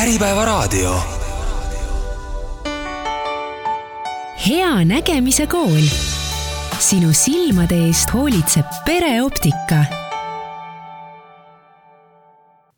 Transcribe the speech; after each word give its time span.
Äripäevaraadio. 0.00 0.94
hea 4.48 4.84
nägemise 4.84 5.46
kool. 5.46 5.86
sinu 6.78 7.12
silmade 7.12 7.74
eest 7.74 8.14
hoolitseb 8.14 8.64
pereoptika. 8.86 9.84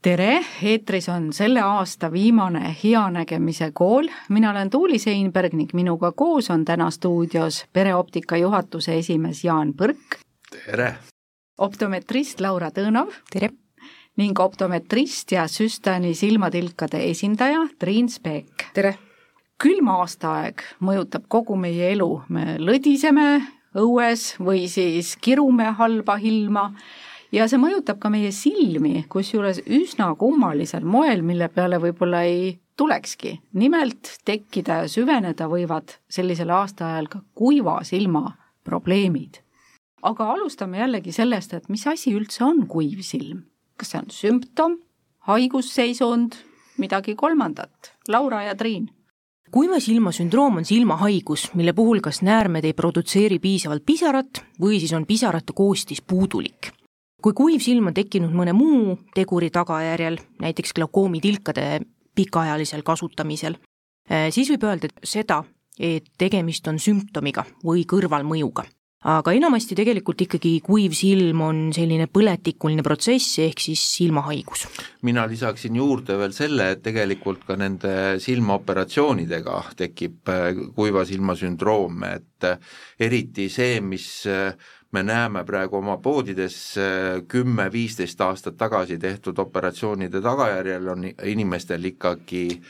tere, 0.02 0.44
eetris 0.62 1.08
on 1.08 1.32
selle 1.32 1.60
aasta 1.60 2.12
viimane 2.12 2.76
Hea 2.84 3.10
nägemise 3.10 3.70
kool. 3.72 4.08
mina 4.28 4.50
olen 4.50 4.70
Tuuli 4.70 4.98
Seinberg 4.98 5.52
ning 5.52 5.70
minuga 5.72 6.12
koos 6.12 6.50
on 6.50 6.64
täna 6.64 6.90
stuudios 6.90 7.64
pereoptika 7.72 8.36
juhatuse 8.36 8.98
esimees 8.98 9.44
Jaan 9.44 9.72
Põrk. 9.82 10.18
tere! 10.66 10.94
optometrist 11.58 12.40
Laura 12.40 12.68
Tõnov. 12.68 13.12
tere! 13.32 13.61
Ning 14.20 14.40
optometrist 14.40 15.32
ja 15.32 15.46
süstani 15.48 16.12
silmatilkade 16.14 17.00
esindaja 17.10 17.64
Triin 17.78 18.10
Speek. 18.12 18.68
tere! 18.74 18.96
külm 19.62 19.88
aastaaeg 19.94 20.60
mõjutab 20.82 21.28
kogu 21.30 21.54
meie 21.56 21.92
elu, 21.94 22.08
me 22.28 22.56
lõdiseme 22.58 23.26
õues 23.78 24.32
või 24.42 24.66
siis 24.68 25.14
kirume 25.22 25.70
halba 25.78 26.16
ilma 26.18 26.64
ja 27.32 27.46
see 27.48 27.60
mõjutab 27.62 28.00
ka 28.02 28.10
meie 28.12 28.32
silmi, 28.34 29.04
kusjuures 29.08 29.62
üsna 29.64 30.10
kummalisel 30.18 30.84
moel, 30.84 31.22
mille 31.22 31.48
peale 31.48 31.78
võib-olla 31.80 32.24
ei 32.26 32.58
tulekski. 32.76 33.38
nimelt 33.52 34.18
tekkida 34.24 34.82
ja 34.82 34.90
süveneda 34.90 35.46
võivad 35.48 35.96
sellisel 36.10 36.50
aastaajal 36.50 37.08
ka 37.08 37.22
kuiva 37.34 37.78
silma 37.84 38.34
probleemid. 38.64 39.40
aga 40.02 40.32
alustame 40.34 40.78
jällegi 40.78 41.12
sellest, 41.12 41.54
et 41.54 41.68
mis 41.68 41.86
asi 41.86 42.12
üldse 42.12 42.44
on 42.44 42.66
kuiv 42.66 43.00
silm 43.00 43.46
kas 43.76 43.92
see 43.92 44.00
on 44.00 44.10
sümptom, 44.10 44.80
haigusseisund, 45.28 46.38
midagi 46.78 47.14
kolmandat? 47.14 47.94
Laura 48.08 48.42
ja 48.42 48.56
Triin 48.58 48.90
kuiva 49.52 49.78
silma 49.80 50.12
sündroom 50.16 50.62
on 50.62 50.64
silmahaigus, 50.64 51.50
mille 51.54 51.74
puhul 51.76 52.00
kas 52.00 52.22
näärmed 52.24 52.64
ei 52.64 52.72
produtseeri 52.72 53.38
piisavalt 53.38 53.84
pisarat 53.86 54.40
või 54.60 54.78
siis 54.80 54.94
on 54.96 55.06
pisarate 55.06 55.52
koostis 55.52 56.00
puudulik. 56.00 56.72
kui 57.22 57.32
kuiv 57.38 57.60
silm 57.62 57.86
on 57.86 57.94
tekkinud 57.94 58.32
mõne 58.34 58.50
muu 58.52 58.96
teguri 59.14 59.50
tagajärjel, 59.54 60.16
näiteks 60.42 60.72
glaukoomitilkade 60.74 61.80
pikaajalisel 62.14 62.82
kasutamisel, 62.82 63.54
eh, 64.10 64.32
siis 64.32 64.50
võib 64.50 64.64
öelda 64.64 64.88
seda, 65.04 65.44
et 65.78 66.04
tegemist 66.18 66.66
on 66.68 66.78
sümptomiga 66.78 67.44
või 67.64 67.84
kõrvalmõjuga 67.86 68.64
aga 69.02 69.32
enamasti 69.34 69.74
tegelikult 69.78 70.20
ikkagi 70.26 70.52
kuiv 70.62 70.94
silm 70.94 71.40
on 71.42 71.62
selline 71.74 72.06
põletikuline 72.10 72.84
protsess, 72.86 73.38
ehk 73.42 73.62
siis 73.62 73.82
silmahaigus. 73.96 74.66
mina 75.02 75.26
lisaksin 75.26 75.76
juurde 75.76 76.18
veel 76.18 76.34
selle, 76.36 76.70
et 76.72 76.82
tegelikult 76.82 77.42
ka 77.46 77.56
nende 77.58 78.20
silmaoperatsioonidega 78.22 79.58
tekib 79.76 80.30
äh, 80.30 80.52
kuiva 80.76 81.04
silma 81.08 81.34
sündroom, 81.38 82.04
et 82.06 82.46
äh, 82.46 82.62
eriti 83.00 83.48
see, 83.50 83.80
mis 83.80 84.06
äh, 84.30 84.54
me 84.92 85.02
näeme 85.02 85.42
praegu 85.48 85.78
oma 85.80 85.96
poodides 86.04 86.56
kümme-viisteist 87.28 88.20
aastat 88.20 88.58
tagasi 88.60 88.98
tehtud 89.00 89.38
operatsioonide 89.40 90.20
tagajärjel, 90.20 90.88
on 90.92 91.06
inimestel 91.08 91.88
ikkagi 91.94 92.60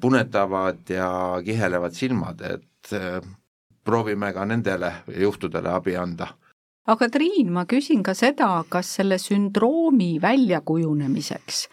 punetavad 0.00 0.90
ja 0.90 1.10
kihelevad 1.44 1.94
silmad, 1.94 2.42
et 2.42 2.90
proovime 3.88 4.32
ka 4.36 4.44
nendele 4.44 4.92
juhtudele 5.24 5.72
abi 5.72 5.96
anda. 5.96 6.28
aga 6.88 7.08
Triin, 7.12 7.52
ma 7.52 7.64
küsin 7.68 8.02
ka 8.04 8.14
seda, 8.16 8.50
kas 8.68 8.94
selle 9.00 9.18
sündroomi 9.20 10.16
väljakujunemiseks 10.22 11.66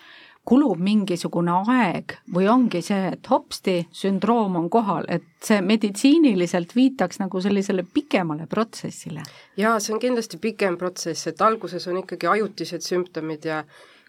kulub 0.46 0.82
mingisugune 0.86 1.54
aeg 1.74 2.16
või 2.36 2.48
ongi 2.52 2.82
see, 2.86 3.10
et 3.16 3.30
hopsti, 3.30 3.80
sündroom 3.96 4.60
on 4.60 4.70
kohal, 4.70 5.08
et 5.10 5.26
see 5.44 5.58
meditsiiniliselt 5.66 6.76
viitaks 6.78 7.20
nagu 7.24 7.42
sellisele 7.42 7.86
pikemale 7.94 8.46
protsessile? 8.52 9.26
jaa, 9.58 9.80
see 9.80 9.96
on 9.96 10.02
kindlasti 10.04 10.40
pikem 10.42 10.78
protsess, 10.78 11.28
et 11.32 11.42
alguses 11.42 11.88
on 11.90 12.04
ikkagi 12.04 12.30
ajutised 12.30 12.86
sümptomid 12.86 13.50
ja 13.50 13.64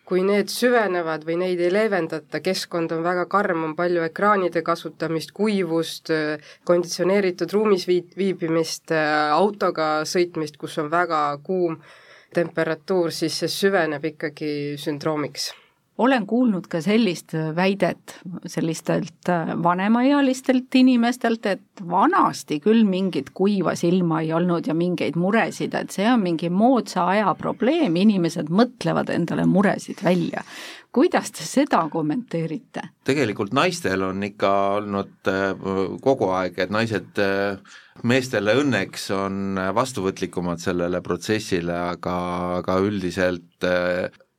kui 0.07 0.23
need 0.23 0.51
süvenevad 0.53 1.27
või 1.27 1.39
neid 1.41 1.61
ei 1.61 1.73
leevendata, 1.75 2.41
keskkond 2.45 2.95
on 2.95 3.03
väga 3.03 3.27
karm, 3.31 3.65
on 3.67 3.75
palju 3.79 4.07
ekraanide 4.07 4.63
kasutamist, 4.67 5.35
kuivust, 5.35 6.15
konditsioneeritud 6.65 7.53
ruumis 7.57 7.89
viit-, 7.91 8.15
viibimist, 8.19 8.95
autoga 9.35 9.91
sõitmist, 10.07 10.61
kus 10.63 10.79
on 10.79 10.91
väga 10.95 11.27
kuum 11.43 11.81
temperatuur, 12.35 13.11
siis 13.11 13.43
see 13.43 13.51
süveneb 13.51 14.13
ikkagi 14.15 14.51
sündroomiks 14.79 15.53
olen 15.99 16.27
kuulnud 16.27 16.67
ka 16.71 16.81
sellist 16.85 17.33
väidet 17.57 18.19
sellistelt 18.47 19.29
äh, 19.29 19.53
vanemaealistelt 19.63 20.75
inimestelt, 20.75 21.47
et 21.47 21.85
vanasti 21.89 22.61
küll 22.65 22.85
mingit 22.89 23.33
kuiva 23.37 23.75
silma 23.79 24.21
ei 24.25 24.33
olnud 24.37 24.69
ja 24.69 24.75
mingeid 24.77 25.17
muresid, 25.21 25.75
et 25.75 25.95
see 25.95 26.09
on 26.11 26.23
mingi 26.23 26.51
moodsa 26.53 27.07
aja 27.15 27.33
probleem, 27.39 27.97
inimesed 27.97 28.51
mõtlevad 28.53 29.13
endale 29.15 29.47
muresid 29.49 30.05
välja. 30.05 30.45
kuidas 30.97 31.31
te 31.33 31.45
seda 31.45 31.83
kommenteerite? 31.93 32.83
tegelikult 33.05 33.53
naistel 33.53 34.03
on 34.03 34.23
ikka 34.25 34.53
olnud 34.77 35.33
äh, 35.33 35.67
kogu 36.03 36.31
aeg, 36.37 36.59
et 36.59 36.71
naised 36.71 37.21
äh, 37.23 37.59
meestele 38.05 38.55
õnneks 38.61 39.11
on 39.17 39.59
vastuvõtlikumad 39.75 40.61
sellele 40.61 41.01
protsessile, 41.01 41.77
aga, 41.97 42.17
aga 42.61 42.79
üldiselt 42.85 43.65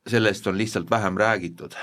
sellest 0.09 0.47
on 0.47 0.57
lihtsalt 0.57 0.89
vähem 0.91 1.17
räägitud. 1.17 1.75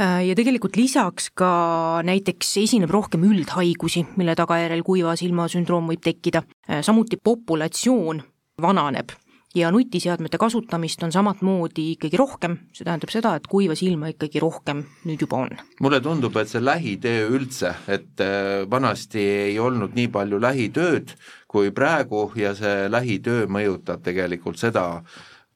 Äh, 0.00 0.26
ja 0.26 0.34
tegelikult 0.34 0.76
lisaks 0.76 1.30
ka 1.36 2.00
näiteks 2.06 2.54
esineb 2.62 2.90
rohkem 2.90 3.24
üldhaigusi, 3.28 4.06
mille 4.16 4.36
tagajärjel 4.38 4.84
kuiva 4.86 5.16
silma 5.18 5.48
sündroom 5.50 5.90
võib 5.92 6.04
tekkida, 6.04 6.44
äh, 6.68 6.80
samuti 6.86 7.18
populatsioon 7.20 8.22
vananeb 8.62 9.12
ja 9.54 9.70
nutiseadmete 9.74 10.38
kasutamist 10.38 11.02
on 11.02 11.12
samat 11.12 11.42
moodi 11.42 11.90
ikkagi 11.96 12.16
rohkem, 12.16 12.56
see 12.72 12.86
tähendab 12.86 13.10
seda, 13.12 13.34
et 13.36 13.48
kuiva 13.50 13.74
silma 13.78 14.12
ikkagi 14.12 14.40
rohkem 14.42 14.84
nüüd 15.08 15.24
juba 15.26 15.42
on. 15.44 15.56
mulle 15.82 16.00
tundub, 16.00 16.36
et 16.38 16.48
see 16.48 16.62
lähitöö 16.64 17.26
üldse, 17.34 17.74
et 17.90 18.22
äh, 18.24 18.62
vanasti 18.70 19.24
ei 19.50 19.58
olnud 19.58 19.96
nii 19.98 20.08
palju 20.14 20.40
lähitööd 20.40 21.16
kui 21.50 21.74
praegu 21.74 22.30
ja 22.38 22.54
see 22.54 22.86
lähitöö 22.90 23.48
mõjutab 23.50 24.04
tegelikult 24.06 24.60
seda 24.62 25.02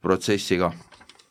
protsessi 0.02 0.58
ka 0.60 0.72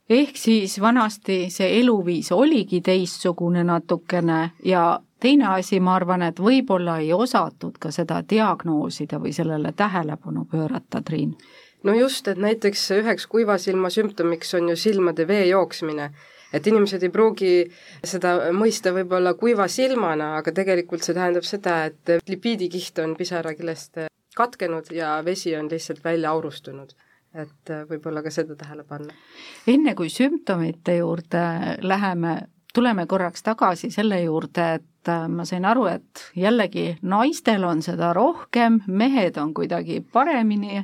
ehk 0.09 0.37
siis 0.37 0.81
vanasti 0.81 1.47
see 1.49 1.79
eluviis 1.79 2.31
oligi 2.31 2.81
teistsugune 2.81 3.63
natukene 3.63 4.51
ja 4.65 4.99
teine 5.19 5.47
asi, 5.47 5.79
ma 5.79 5.95
arvan, 5.95 6.21
et 6.27 6.39
võib-olla 6.39 6.97
ei 6.99 7.13
osatud 7.13 7.77
ka 7.79 7.91
seda 7.91 8.21
diagnoosida 8.29 9.19
või 9.23 9.31
sellele 9.33 9.71
tähelepanu 9.71 10.45
pöörata, 10.51 11.01
Triin? 11.01 11.35
no 11.83 11.93
just, 11.93 12.27
et 12.27 12.37
näiteks 12.37 12.91
üheks 12.99 13.27
kuiva 13.27 13.57
silma 13.57 13.89
sümptomiks 13.89 14.53
on 14.59 14.69
ju 14.69 14.75
silmade 14.75 15.27
vee 15.27 15.47
jooksmine 15.47 16.11
et 16.53 16.67
inimesed 16.67 17.03
ei 17.03 17.09
pruugi 17.09 17.53
seda 18.05 18.35
mõista 18.53 18.93
võib-olla 18.93 19.33
kuiva 19.39 19.67
silmana, 19.67 20.35
aga 20.37 20.51
tegelikult 20.51 21.05
see 21.05 21.15
tähendab 21.17 21.47
seda, 21.47 21.85
et 21.89 22.29
lipiidikiht 22.29 22.99
on 23.03 23.15
pisarakilest 23.17 24.05
katkenud 24.35 24.91
ja 24.93 25.15
vesi 25.25 25.55
on 25.57 25.71
lihtsalt 25.71 26.03
välja 26.03 26.31
aurustunud 26.31 26.93
et 27.33 27.69
äh, 27.69 27.85
võib-olla 27.89 28.23
ka 28.23 28.31
seda 28.33 28.55
tähele 28.55 28.85
panna. 28.87 29.13
enne 29.67 29.95
kui 29.95 30.09
sümptomite 30.09 30.97
juurde 30.99 31.43
läheme, 31.81 32.35
tuleme 32.73 33.05
korraks 33.05 33.43
tagasi 33.43 33.91
selle 33.91 34.21
juurde, 34.23 34.67
et 34.79 35.09
äh, 35.09 35.27
ma 35.29 35.45
sain 35.45 35.65
aru, 35.65 35.87
et 35.91 36.27
jällegi 36.35 36.97
naistel 37.01 37.65
on 37.67 37.81
seda 37.81 38.13
rohkem, 38.13 38.81
mehed 38.87 39.37
on 39.41 39.53
kuidagi 39.53 40.01
paremini 40.13 40.83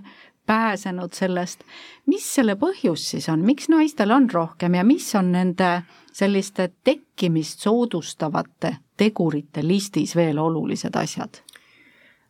pääsenud 0.49 1.13
sellest. 1.13 1.61
mis 2.09 2.25
selle 2.35 2.55
põhjus 2.57 3.03
siis 3.11 3.29
on, 3.29 3.45
miks 3.45 3.69
naistel 3.69 4.11
on 4.11 4.29
rohkem 4.33 4.79
ja 4.79 4.83
mis 4.83 5.11
on 5.15 5.31
nende 5.31 5.83
selliste 6.11 6.71
tekkimist 6.83 7.61
soodustavate 7.61 8.75
tegurite 8.97 9.61
listis 9.63 10.15
veel 10.15 10.41
olulised 10.41 10.95
asjad? 10.95 11.43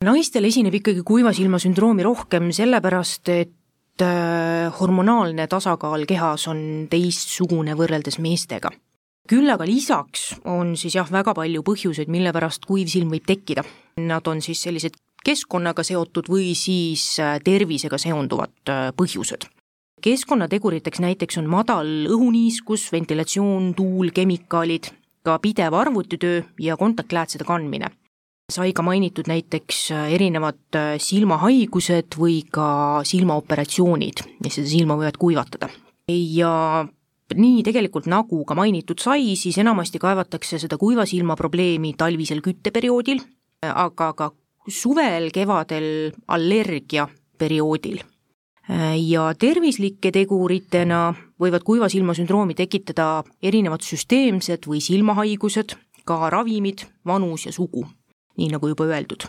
naistel 0.03 0.47
esineb 0.47 0.75
ikkagi 0.81 1.01
kuiva 1.07 1.31
silma 1.35 1.59
sündroomi 1.59 2.03
rohkem 2.03 2.51
sellepärast, 2.55 3.29
et 3.29 3.55
hormonaalne 4.79 5.47
tasakaal 5.47 6.05
kehas 6.07 6.47
on 6.47 6.87
teistsugune 6.89 7.75
võrreldes 7.75 8.19
meestega. 8.19 8.71
küll 9.29 9.49
aga 9.49 9.65
lisaks 9.65 10.39
on 10.45 10.75
siis 10.77 10.95
jah, 10.95 11.11
väga 11.11 11.33
palju 11.37 11.61
põhjuseid, 11.61 12.09
mille 12.09 12.31
pärast 12.33 12.65
kuiv 12.65 12.87
silm 12.89 13.11
võib 13.13 13.27
tekkida. 13.27 13.63
Nad 14.01 14.27
on 14.27 14.41
siis 14.41 14.61
sellised 14.63 14.97
keskkonnaga 15.25 15.83
seotud 15.83 16.29
või 16.31 16.55
siis 16.55 17.19
äh, 17.19 17.37
tervisega 17.43 17.97
seonduvad 17.97 18.71
äh, 18.71 18.89
põhjused. 18.95 19.45
keskkonnateguriteks 20.01 20.99
näiteks 20.99 21.37
on 21.37 21.47
madal 21.51 21.87
õhuniiskus, 22.07 22.91
ventilatsioon, 22.91 23.73
tuul, 23.75 24.11
kemikaalid, 24.15 24.89
ka 25.23 25.39
pidev 25.39 25.73
arvutitöö 25.73 26.41
ja 26.59 26.77
kontaktläätsede 26.77 27.43
kandmine 27.43 27.91
sai 28.49 28.73
ka 28.73 28.83
mainitud 28.85 29.29
näiteks 29.29 29.79
äh, 29.93 30.13
erinevad 30.15 30.77
äh, 30.77 30.95
silmahaigused 31.01 32.17
või 32.19 32.41
ka 32.51 33.01
silmaoperatsioonid, 33.07 34.25
mis 34.43 34.57
seda 34.59 34.71
silma 34.71 34.97
võivad 34.99 35.19
kuivatada. 35.21 35.69
ja 36.09 36.85
nii 37.35 37.61
tegelikult 37.63 38.07
nagu 38.09 38.41
ka 38.45 38.55
mainitud 38.57 38.99
sai, 38.99 39.35
siis 39.37 39.57
enamasti 39.61 40.01
kaevatakse 40.01 40.59
seda 40.59 40.77
kuiva 40.81 41.05
silma 41.05 41.35
probleemi 41.37 41.93
talvisel 41.97 42.41
kütteperioodil, 42.41 43.21
aga 43.61 44.13
ka 44.17 44.31
suvel, 44.67 45.29
kevadel 45.33 46.11
allergia 46.27 47.07
perioodil. 47.37 48.01
ja 48.69 49.23
tervislike 49.33 50.11
teguritena 50.13 51.13
võivad 51.41 51.63
kuiva 51.65 51.87
silma 51.89 52.13
sündroomi 52.13 52.53
tekitada 52.53 53.23
erinevad 53.41 53.81
süsteemsed 53.81 54.67
või 54.69 54.81
silmahaigused, 54.81 55.73
ka 56.05 56.29
ravimid, 56.29 56.85
vanus 57.05 57.47
ja 57.47 57.53
sugu, 57.53 57.87
nii 58.39 58.49
nagu 58.55 58.71
juba 58.71 58.87
öeldud 58.87 59.27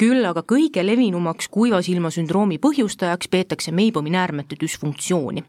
küll 0.00 0.24
aga 0.24 0.40
kõige 0.48 0.80
levinumaks 0.80 1.50
kuiva 1.52 1.82
silma 1.84 2.08
sündroomi 2.14 2.56
põhjustajaks 2.62 3.28
peetakse 3.28 3.72
Meibomi 3.72 4.14
näärmete 4.14 4.56
düsfunktsiooni. 4.60 5.42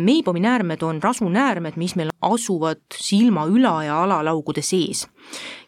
Meibomi 0.00 0.40
näärmed 0.40 0.82
on 0.82 0.98
rasunäärmed, 1.02 1.76
mis 1.76 1.94
meil 1.96 2.10
asuvad 2.20 2.80
silma 2.96 3.44
üla- 3.46 3.84
ja 3.86 4.02
alalaugude 4.02 4.62
sees 4.62 5.06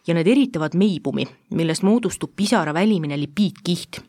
ja 0.07 0.13
need 0.13 0.27
eritavad 0.27 0.75
meibumi, 0.75 1.27
millest 1.51 1.83
moodustub 1.83 2.35
pisara 2.35 2.73
välimine 2.73 3.19
lipiidkiht. 3.19 4.01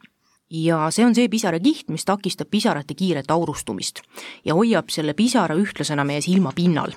ja 0.51 0.91
see 0.91 1.05
on 1.05 1.15
see 1.15 1.29
pisarakiht, 1.29 1.89
mis 1.89 2.05
takistab 2.05 2.51
pisarate 2.51 2.95
kiiret 2.95 3.31
aurustumist 3.31 4.01
ja 4.45 4.55
hoiab 4.55 4.89
selle 4.89 5.15
pisara 5.15 5.55
ühtlasena 5.55 6.05
meie 6.05 6.21
silma 6.21 6.53
pinnal 6.55 6.95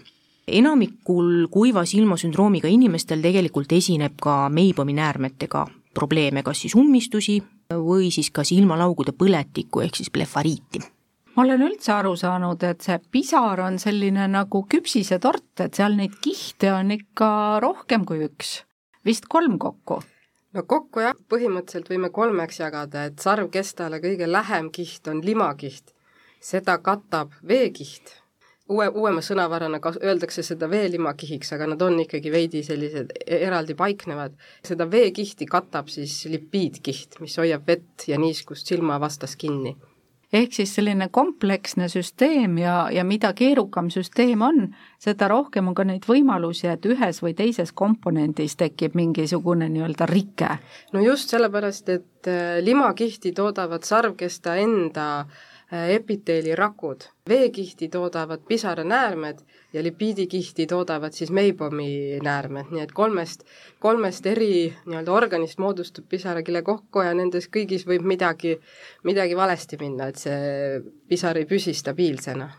enamikul 0.58 1.48
kuiva 1.52 1.86
silmasündroomiga 1.86 2.70
inimestel 2.72 3.22
tegelikult 3.22 3.72
esineb 3.76 4.18
ka 4.22 4.50
meibomi 4.50 4.96
näärmetega 4.98 5.66
probleeme, 5.94 6.44
kas 6.44 6.64
siis 6.64 6.76
ummistusi 6.76 7.40
või 7.74 8.10
siis 8.14 8.32
ka 8.32 8.46
silmalaugude 8.48 9.14
põletikku 9.18 9.84
ehk 9.84 10.00
siis 10.00 10.12
blefariiti. 10.14 10.82
Ma 11.36 11.44
olen 11.46 11.62
üldse 11.64 11.94
aru 11.94 12.16
saanud, 12.20 12.64
et 12.68 12.82
see 12.84 12.98
pisar 13.12 13.62
on 13.64 13.78
selline 13.80 14.26
nagu 14.28 14.64
küpsisetort, 14.70 15.62
et 15.64 15.78
seal 15.78 15.96
neid 15.96 16.18
kihte 16.24 16.72
on 16.74 16.92
ikka 16.92 17.30
rohkem 17.64 18.06
kui 18.06 18.26
üks, 18.26 18.64
vist 19.06 19.30
kolm 19.32 19.60
kokku. 19.62 20.02
No 20.54 20.66
kokku 20.66 21.06
jah, 21.06 21.14
põhimõtteliselt 21.30 21.92
võime 21.94 22.10
kolmeks 22.10 22.60
jagada, 22.60 23.06
et 23.06 23.22
sarvkestale 23.22 24.02
kõige 24.04 24.28
lähem 24.28 24.72
kiht 24.74 25.08
on 25.08 25.22
limakiht, 25.24 25.94
seda 26.42 26.80
katab 26.82 27.38
veekiht 27.48 28.18
uue, 28.70 28.88
uuema 28.88 29.22
sõnavarana 29.26 29.82
kas-, 29.84 30.00
öeldakse 30.04 30.44
seda 30.46 30.70
veelimakihiks, 30.72 31.54
aga 31.56 31.68
nad 31.74 31.82
on 31.86 32.00
ikkagi 32.06 32.32
veidi 32.34 32.64
sellised 32.66 33.14
e-, 33.26 33.42
eraldi 33.48 33.76
paiknevad. 33.78 34.38
seda 34.66 34.88
veekihti 34.92 35.48
katab 35.50 35.90
siis 35.92 36.24
lipiidkiht, 36.30 37.20
mis 37.24 37.38
hoiab 37.42 37.68
vett 37.68 38.08
ja 38.08 38.20
niiskust 38.20 38.68
silma 38.68 39.00
vastas 39.00 39.36
kinni. 39.36 39.76
ehk 40.34 40.54
siis 40.54 40.76
selline 40.76 41.08
kompleksne 41.12 41.88
süsteem 41.90 42.58
ja, 42.62 42.90
ja 42.94 43.04
mida 43.04 43.34
keerukam 43.34 43.90
süsteem 43.90 44.42
on, 44.46 44.68
seda 45.02 45.28
rohkem 45.28 45.68
on 45.68 45.76
ka 45.76 45.84
neid 45.84 46.06
võimalusi, 46.06 46.68
et 46.70 46.86
ühes 46.86 47.24
või 47.26 47.34
teises 47.34 47.72
komponendis 47.74 48.56
tekib 48.56 48.96
mingisugune 48.96 49.70
nii-öelda 49.70 50.06
rike. 50.06 50.58
no 50.94 51.02
just 51.02 51.30
sellepärast, 51.34 51.90
et 51.90 52.28
äh, 52.28 52.60
limakihti 52.62 53.34
toodavad 53.34 53.84
sarvkesta 53.84 54.56
enda 54.62 55.10
Äh, 55.26 55.59
epiteelirakud. 55.72 57.02
veekihti 57.30 57.90
toodavad 57.90 58.40
pisaranäärmed 58.48 59.40
ja 59.74 59.84
lipiidikihti 59.84 60.68
toodavad 60.68 61.14
siis 61.14 61.32
Meibomi 61.32 62.20
näärmed, 62.24 62.72
nii 62.72 62.82
et 62.82 62.92
kolmest, 62.92 63.44
kolmest 63.80 64.26
eri 64.26 64.74
nii-öelda 64.86 65.12
organist 65.12 65.60
moodustub 65.60 66.08
pisarakile 66.10 66.62
kokku 66.62 67.06
ja 67.06 67.14
nendes 67.14 67.46
kõigis 67.54 67.86
võib 67.86 68.02
midagi, 68.02 68.58
midagi 69.04 69.38
valesti 69.38 69.78
minna, 69.80 70.10
et 70.10 70.18
see 70.18 70.82
pisar 71.08 71.38
ei 71.38 71.46
püsi 71.46 71.74
stabiilsena. 71.74 72.50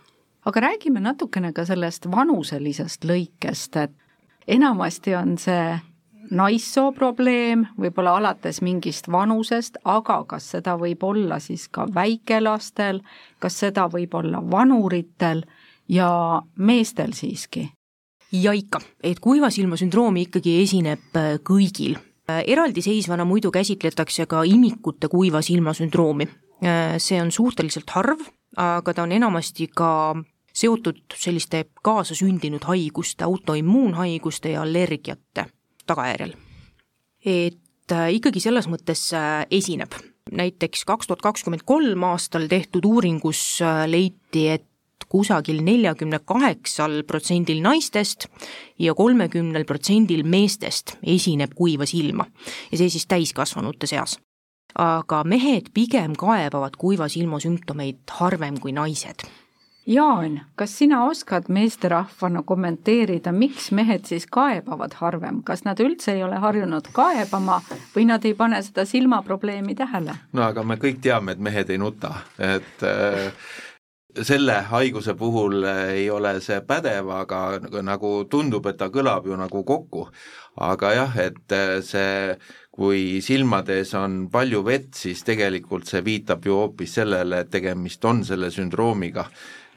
aga 0.44 0.60
räägime 0.60 1.00
natukene 1.00 1.52
ka 1.52 1.64
sellest 1.64 2.06
vanuselisest 2.10 3.04
lõikest, 3.04 3.76
et 3.76 3.90
enamasti 4.46 5.14
on 5.14 5.38
see 5.38 5.80
naissoo 6.30 6.92
probleem, 6.92 7.66
võib-olla 7.78 8.16
alates 8.20 8.60
mingist 8.62 9.10
vanusest, 9.10 9.80
aga 9.84 10.22
kas 10.28 10.50
seda 10.54 10.76
võib 10.78 11.02
olla 11.04 11.40
siis 11.42 11.68
ka 11.68 11.86
väikelastel, 11.94 13.02
kas 13.38 13.58
seda 13.64 13.88
võib 13.90 14.14
olla 14.14 14.42
vanuritel 14.42 15.44
ja 15.88 16.42
meestel 16.56 17.12
siiski? 17.18 17.68
ja 18.32 18.52
ikka, 18.54 18.78
et 19.02 19.18
kuivasilma 19.18 19.74
sündroomi 19.74 20.28
ikkagi 20.28 20.60
esineb 20.62 21.16
äh, 21.18 21.32
kõigil. 21.42 21.96
Äh, 22.30 22.44
eraldiseisvana 22.54 23.24
muidu 23.26 23.50
käsitletakse 23.50 24.28
ka 24.30 24.44
imikute 24.46 25.10
kuiva 25.10 25.42
silma 25.42 25.74
sündroomi. 25.74 26.28
Äh, 26.62 26.94
see 27.02 27.18
on 27.18 27.32
suhteliselt 27.34 27.90
harv, 27.90 28.22
aga 28.56 28.94
ta 28.94 29.02
on 29.02 29.16
enamasti 29.18 29.66
ka 29.74 30.14
seotud 30.54 31.16
selliste 31.18 31.64
kaasasündinud 31.82 32.62
haiguste, 32.70 33.26
autoimmuunhaiguste 33.26 34.54
ja 34.54 34.62
allergiate 34.62 35.50
tagajärjel. 35.90 36.34
et 37.24 37.92
äh, 37.92 38.08
ikkagi 38.16 38.40
selles 38.40 38.68
mõttes 38.70 39.10
äh, 39.16 39.44
esineb. 39.50 39.94
näiteks 40.30 40.84
kaks 40.86 41.08
tuhat 41.10 41.22
kakskümmend 41.22 41.66
kolm 41.66 42.04
aastal 42.06 42.46
tehtud 42.48 42.86
uuringus 42.86 43.60
äh, 43.62 43.84
leiti, 43.90 44.48
et 44.48 44.66
kusagil 45.10 45.62
neljakümne 45.66 46.20
kaheksal 46.24 47.02
protsendil 47.08 47.62
naistest 47.64 48.28
ja 48.78 48.94
kolmekümnel 48.94 49.64
protsendil 49.66 50.22
meestest 50.22 50.96
esineb 51.02 51.56
kuiva 51.58 51.86
silma 51.88 52.28
ja 52.70 52.78
see 52.78 52.90
siis 52.92 53.08
täiskasvanute 53.10 53.90
seas. 53.90 54.18
aga 54.78 55.24
mehed 55.26 55.72
pigem 55.74 56.14
kaebavad 56.14 56.76
kuiva 56.78 57.08
silma 57.08 57.40
sümptomeid 57.42 58.04
harvem 58.20 58.60
kui 58.62 58.72
naised 58.72 59.26
Jaan, 59.90 60.40
kas 60.54 60.78
sina 60.78 61.04
oskad 61.04 61.48
meesterahvana 61.48 62.44
kommenteerida, 62.46 63.32
miks 63.34 63.72
mehed 63.74 64.04
siis 64.06 64.26
kaebavad 64.30 64.92
harvem, 65.00 65.40
kas 65.42 65.64
nad 65.66 65.80
üldse 65.82 66.12
ei 66.14 66.22
ole 66.22 66.38
harjunud 66.38 66.92
kaebama 66.94 67.56
või 67.96 68.04
nad 68.06 68.22
ei 68.28 68.36
pane 68.38 68.60
seda 68.62 68.84
silmaprobleemi 68.86 69.74
tähele? 69.74 70.14
no 70.32 70.44
aga 70.46 70.62
me 70.62 70.76
kõik 70.78 71.00
teame, 71.02 71.34
et 71.34 71.42
mehed 71.42 71.74
ei 71.74 71.80
nuta, 71.82 72.12
et 72.38 72.86
äh, 72.86 73.34
selle 74.22 74.60
haiguse 74.70 75.16
puhul 75.18 75.64
ei 75.66 76.06
ole 76.10 76.36
see 76.44 76.60
pädev, 76.66 77.10
aga 77.10 77.42
nagu 77.82 78.12
tundub, 78.30 78.70
et 78.70 78.78
ta 78.78 78.92
kõlab 78.94 79.26
ju 79.26 79.38
nagu 79.42 79.64
kokku. 79.64 80.06
aga 80.70 80.92
jah, 80.94 81.16
et 81.18 81.56
äh, 81.56 81.80
see 81.82 82.36
kui 82.70 83.18
silmades 83.26 83.90
on 83.98 84.28
palju 84.30 84.62
vett, 84.64 84.94
siis 84.94 85.24
tegelikult 85.26 85.90
see 85.90 86.04
viitab 86.04 86.46
ju 86.46 86.54
hoopis 86.54 86.94
sellele, 87.00 87.42
et 87.42 87.50
tegemist 87.50 88.04
on 88.04 88.22
selle 88.24 88.50
sündroomiga 88.54 89.26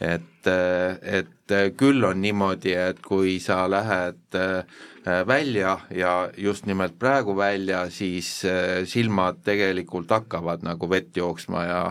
et, 0.01 0.47
et 0.47 1.53
küll 1.77 2.03
on 2.03 2.21
niimoodi, 2.21 2.73
et 2.73 2.99
kui 3.03 3.37
sa 3.43 3.63
lähed 3.69 4.37
äh, 4.37 4.81
välja 5.27 5.77
ja 5.91 6.29
just 6.37 6.65
nimelt 6.65 6.97
praegu 6.99 7.35
välja, 7.37 7.89
siis 7.89 8.45
äh, 8.45 8.83
silmad 8.89 9.43
tegelikult 9.45 10.11
hakkavad 10.11 10.63
nagu 10.65 10.89
vett 10.89 11.17
jooksma 11.17 11.65
ja 11.65 11.83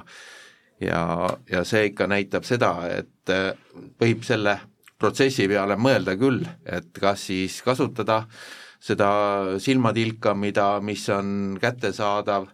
ja, 0.82 1.02
ja 1.50 1.62
see 1.64 1.92
ikka 1.92 2.08
näitab 2.10 2.46
seda, 2.48 2.74
et 2.90 3.30
äh, 3.30 3.52
võib 4.00 4.24
selle 4.26 4.58
protsessi 4.98 5.48
peale 5.50 5.76
mõelda 5.78 6.16
küll, 6.18 6.42
et 6.66 6.90
kas 6.98 7.28
siis 7.30 7.60
kasutada 7.62 8.22
seda 8.82 9.12
silmatilka, 9.62 10.34
mida, 10.34 10.80
mis 10.82 11.06
on 11.14 11.56
kättesaadav. 11.62 12.48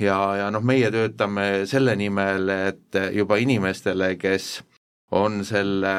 Ja, 0.00 0.16
ja 0.36 0.48
noh, 0.50 0.64
meie 0.66 0.90
töötame 0.90 1.64
selle 1.70 1.94
nimel, 1.96 2.50
et 2.50 2.96
juba 3.14 3.38
inimestele, 3.38 4.16
kes 4.18 4.58
on 5.14 5.44
selle 5.46 5.94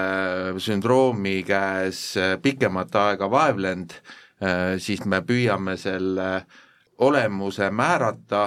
sündroomi 0.59 1.39
käes 1.47 2.15
pikemat 2.43 2.95
aega 2.99 3.29
vaevlenud, 3.31 3.93
siis 4.83 5.05
me 5.07 5.21
püüame 5.23 5.77
selle 5.79 6.29
olemuse 7.05 7.69
määrata, 7.71 8.43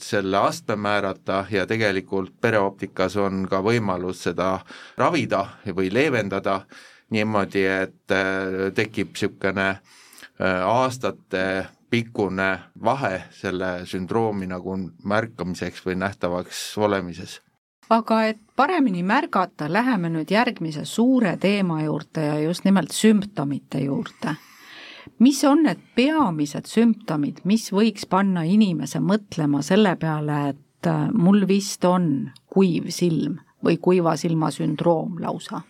selle 0.00 0.40
astme 0.40 0.76
määrata 0.76 1.44
ja 1.50 1.66
tegelikult 1.68 2.34
pereoptikas 2.40 3.16
on 3.20 3.44
ka 3.48 3.60
võimalus 3.64 4.24
seda 4.28 4.58
ravida 4.96 5.44
või 5.76 5.92
leevendada 5.92 6.62
niimoodi, 7.12 7.64
et 7.64 8.16
tekib 8.74 9.14
niisugune 9.14 9.70
aastate 10.64 11.46
pikkune 11.90 12.50
vahe 12.84 13.24
selle 13.32 13.86
sündroomi 13.86 14.48
nagu 14.50 14.76
märkamiseks 15.04 15.84
või 15.86 16.00
nähtavaks 16.02 16.62
olemises 16.78 17.40
aga 17.90 18.22
et 18.26 18.38
paremini 18.56 19.02
märgata, 19.06 19.68
läheme 19.72 20.10
nüüd 20.10 20.30
järgmise 20.32 20.84
suure 20.88 21.36
teema 21.40 21.82
juurde 21.84 22.24
ja 22.24 22.38
just 22.40 22.64
nimelt 22.64 22.92
sümptomite 22.92 23.84
juurde. 23.84 24.36
mis 25.18 25.44
on 25.44 25.62
need 25.62 25.80
peamised 25.94 26.66
sümptomid, 26.66 27.38
mis 27.44 27.70
võiks 27.72 28.08
panna 28.10 28.42
inimese 28.42 28.98
mõtlema 29.00 29.62
selle 29.62 29.96
peale, 29.96 30.48
et 30.48 30.86
äh, 30.86 31.08
mul 31.12 31.46
vist 31.48 31.84
on 31.84 32.30
kuiv 32.50 32.90
silm 32.90 33.38
või 33.64 33.78
kuiva 33.78 34.16
silma 34.16 34.50
sündroom 34.50 35.20
lausa? 35.22 35.62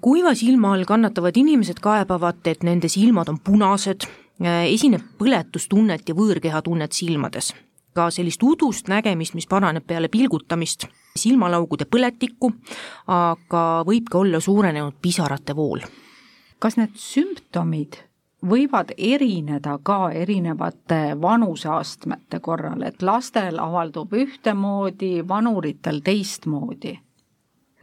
kuiva 0.00 0.34
silma 0.34 0.74
all 0.74 0.84
kannatavad 0.84 1.36
inimesed 1.36 1.80
kaebavad, 1.80 2.46
et 2.46 2.62
nende 2.62 2.88
silmad 2.88 3.28
on 3.28 3.38
punased, 3.38 4.04
äh, 4.44 4.66
esineb 4.68 5.16
põletustunnet 5.18 6.08
ja 6.08 6.14
võõrkehatunnet 6.14 6.92
silmades. 6.92 7.54
ka 7.94 8.10
sellist 8.10 8.42
udust 8.42 8.88
nägemist, 8.88 9.34
mis 9.34 9.46
paraneb 9.46 9.86
peale 9.86 10.08
pilgutamist 10.08 10.86
silmalaugude 11.16 11.86
põletikku, 11.90 12.52
aga 13.06 13.64
võib 13.86 14.10
ka 14.10 14.18
olla 14.18 14.40
suurenenud 14.40 15.00
pisarate 15.02 15.56
vool. 15.56 15.80
kas 16.60 16.76
need 16.76 16.96
sümptomid 17.00 17.96
võivad 18.46 18.92
erineda 18.96 19.78
ka 19.82 20.10
erinevate 20.16 21.16
vanuseastmete 21.20 22.40
korral, 22.40 22.82
et 22.82 23.02
lastel 23.02 23.58
avaldub 23.60 24.12
ühtemoodi, 24.12 25.20
vanuritel 25.28 26.00
teistmoodi? 26.04 26.98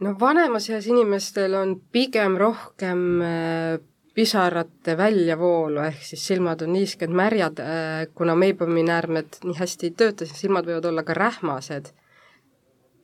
no 0.00 0.14
vanemas 0.20 0.68
eas 0.70 0.86
inimestel 0.86 1.54
on 1.58 1.78
pigem 1.92 2.36
rohkem 2.38 3.22
äh, 3.22 3.78
pisarate 4.14 4.96
väljavoolu, 4.98 5.80
ehk 5.86 6.02
siis 6.02 6.26
silmad 6.26 6.62
on 6.62 6.72
niisked 6.74 7.10
märjad, 7.10 7.62
äh, 7.62 8.06
kuna 8.14 8.34
meibominäärmed 8.38 9.42
nii 9.44 9.58
hästi 9.58 9.90
ei 9.90 9.96
tööta, 10.02 10.26
siis 10.26 10.46
silmad 10.46 10.66
võivad 10.66 10.90
olla 10.90 11.04
ka 11.06 11.14
rähmased. 11.18 11.92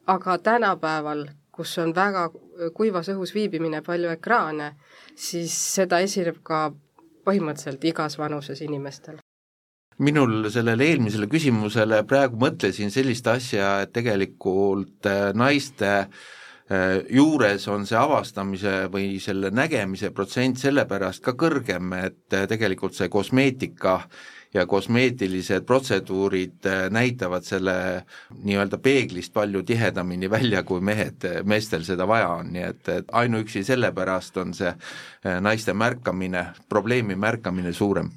Aga 0.07 0.39
tänapäeval, 0.39 1.27
kus 1.53 1.79
on 1.79 1.95
väga 1.95 2.29
kuivas 2.75 3.09
õhus 3.13 3.35
viibimine, 3.35 3.83
palju 3.83 4.11
ekraane, 4.15 4.75
siis 5.17 5.55
seda 5.75 6.01
esineb 6.05 6.43
ka 6.43 6.69
põhimõtteliselt 7.25 7.85
igas 7.89 8.19
vanuses 8.19 8.61
inimestel. 8.65 9.21
Minul 10.05 10.49
sellele 10.51 10.89
eelmisele 10.91 11.29
küsimusele 11.31 12.01
praegu 12.11 12.39
mõtlesin 12.43 12.91
sellist 12.91 13.29
asja, 13.31 13.77
et 13.85 13.93
tegelikult 13.95 15.07
äh, 15.07 15.29
naiste 15.39 15.91
äh, 15.95 17.05
juures 17.15 17.69
on 17.71 17.87
see 17.87 17.99
avastamise 18.01 18.89
või 18.91 19.21
selle 19.23 19.53
nägemise 19.55 20.11
protsent 20.11 20.59
sellepärast 20.59 21.23
ka 21.23 21.37
kõrgem, 21.39 21.95
et 22.01 22.35
äh, 22.35 22.49
tegelikult 22.51 22.99
see 22.99 23.09
kosmeetika 23.09 24.01
ja 24.55 24.67
kosmeetilised 24.67 25.67
protseduurid 25.67 26.69
näitavad 26.91 27.43
selle 27.43 27.77
nii-öelda 28.43 28.79
peeglist 28.79 29.33
palju 29.35 29.63
tihedamini 29.63 30.31
välja, 30.31 30.63
kui 30.63 30.81
mehed, 30.81 31.27
meestel 31.45 31.83
seda 31.85 32.07
vaja 32.09 32.29
on, 32.41 32.53
nii 32.55 32.67
et, 32.71 32.89
et 32.89 33.11
ainuüksi 33.13 33.65
sellepärast 33.67 34.37
on 34.43 34.55
see 34.55 34.75
naiste 35.41 35.75
märkamine, 35.75 36.47
probleemi 36.69 37.17
märkamine 37.17 37.73
suurem 37.73 38.13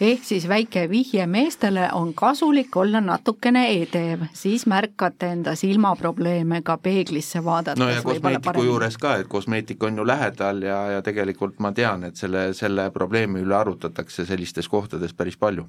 ehk 0.00 0.24
siis 0.24 0.48
väike 0.48 0.88
vihje 0.90 1.26
meestele 1.26 1.88
on 1.92 2.14
kasulik 2.14 2.76
olla 2.76 3.00
natukene 3.00 3.66
edev, 3.82 4.26
siis 4.32 4.66
märkate 4.66 5.30
enda 5.36 5.54
silmaprobleeme 5.54 6.62
ka 6.62 6.76
peeglisse 6.78 7.44
vaadates. 7.44 7.78
no 7.78 7.90
ja 7.90 8.02
kosmeetiku 8.02 8.62
juures 8.62 8.98
ka, 8.98 9.16
et 9.16 9.28
kosmeetik 9.28 9.82
on 9.82 9.98
ju 9.98 10.06
lähedal 10.06 10.62
ja, 10.62 10.80
ja 10.96 11.02
tegelikult 11.02 11.58
ma 11.58 11.72
tean, 11.72 12.04
et 12.04 12.16
selle, 12.16 12.52
selle 12.54 12.90
probleemi 12.90 13.40
üle 13.40 13.56
arutatakse 13.56 14.26
sellistes 14.26 14.68
kohtades 14.68 15.14
päris 15.14 15.36
palju 15.36 15.68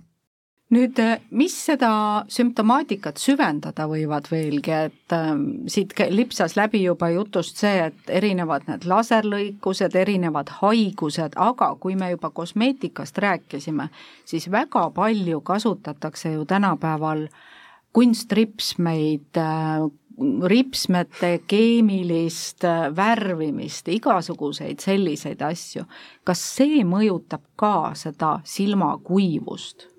nüüd, 0.73 0.99
äh, 0.99 1.19
mis 1.29 1.55
seda 1.67 1.89
sümptomaatikat 2.31 3.19
süvendada 3.21 3.85
võivad 3.89 4.29
veelgi, 4.31 4.73
et 4.89 5.13
äh, 5.13 5.33
siit 5.71 5.93
lipsas 6.09 6.55
läbi 6.57 6.81
juba 6.83 7.11
jutust 7.13 7.61
see, 7.61 7.89
et 7.89 8.13
erinevad 8.21 8.65
need 8.69 8.87
laserlõikused, 8.89 9.95
erinevad 9.95 10.49
haigused, 10.61 11.37
aga 11.37 11.73
kui 11.81 11.97
me 11.99 12.11
juba 12.15 12.31
kosmeetikast 12.33 13.17
rääkisime, 13.21 13.89
siis 14.25 14.49
väga 14.51 14.89
palju 14.95 15.41
kasutatakse 15.45 16.33
ju 16.33 16.47
tänapäeval 16.49 17.27
kunstripsmeid 17.95 19.37
äh,, 19.39 19.85
ripsmete 20.43 21.41
keemilist 21.47 22.63
äh, 22.63 22.87
värvimist, 22.95 23.87
igasuguseid 23.91 24.79
selliseid 24.79 25.41
asju. 25.43 25.83
kas 26.23 26.41
see 26.55 26.83
mõjutab 26.87 27.43
ka 27.59 27.91
seda 27.99 28.39
silmakuivust? 28.43 29.94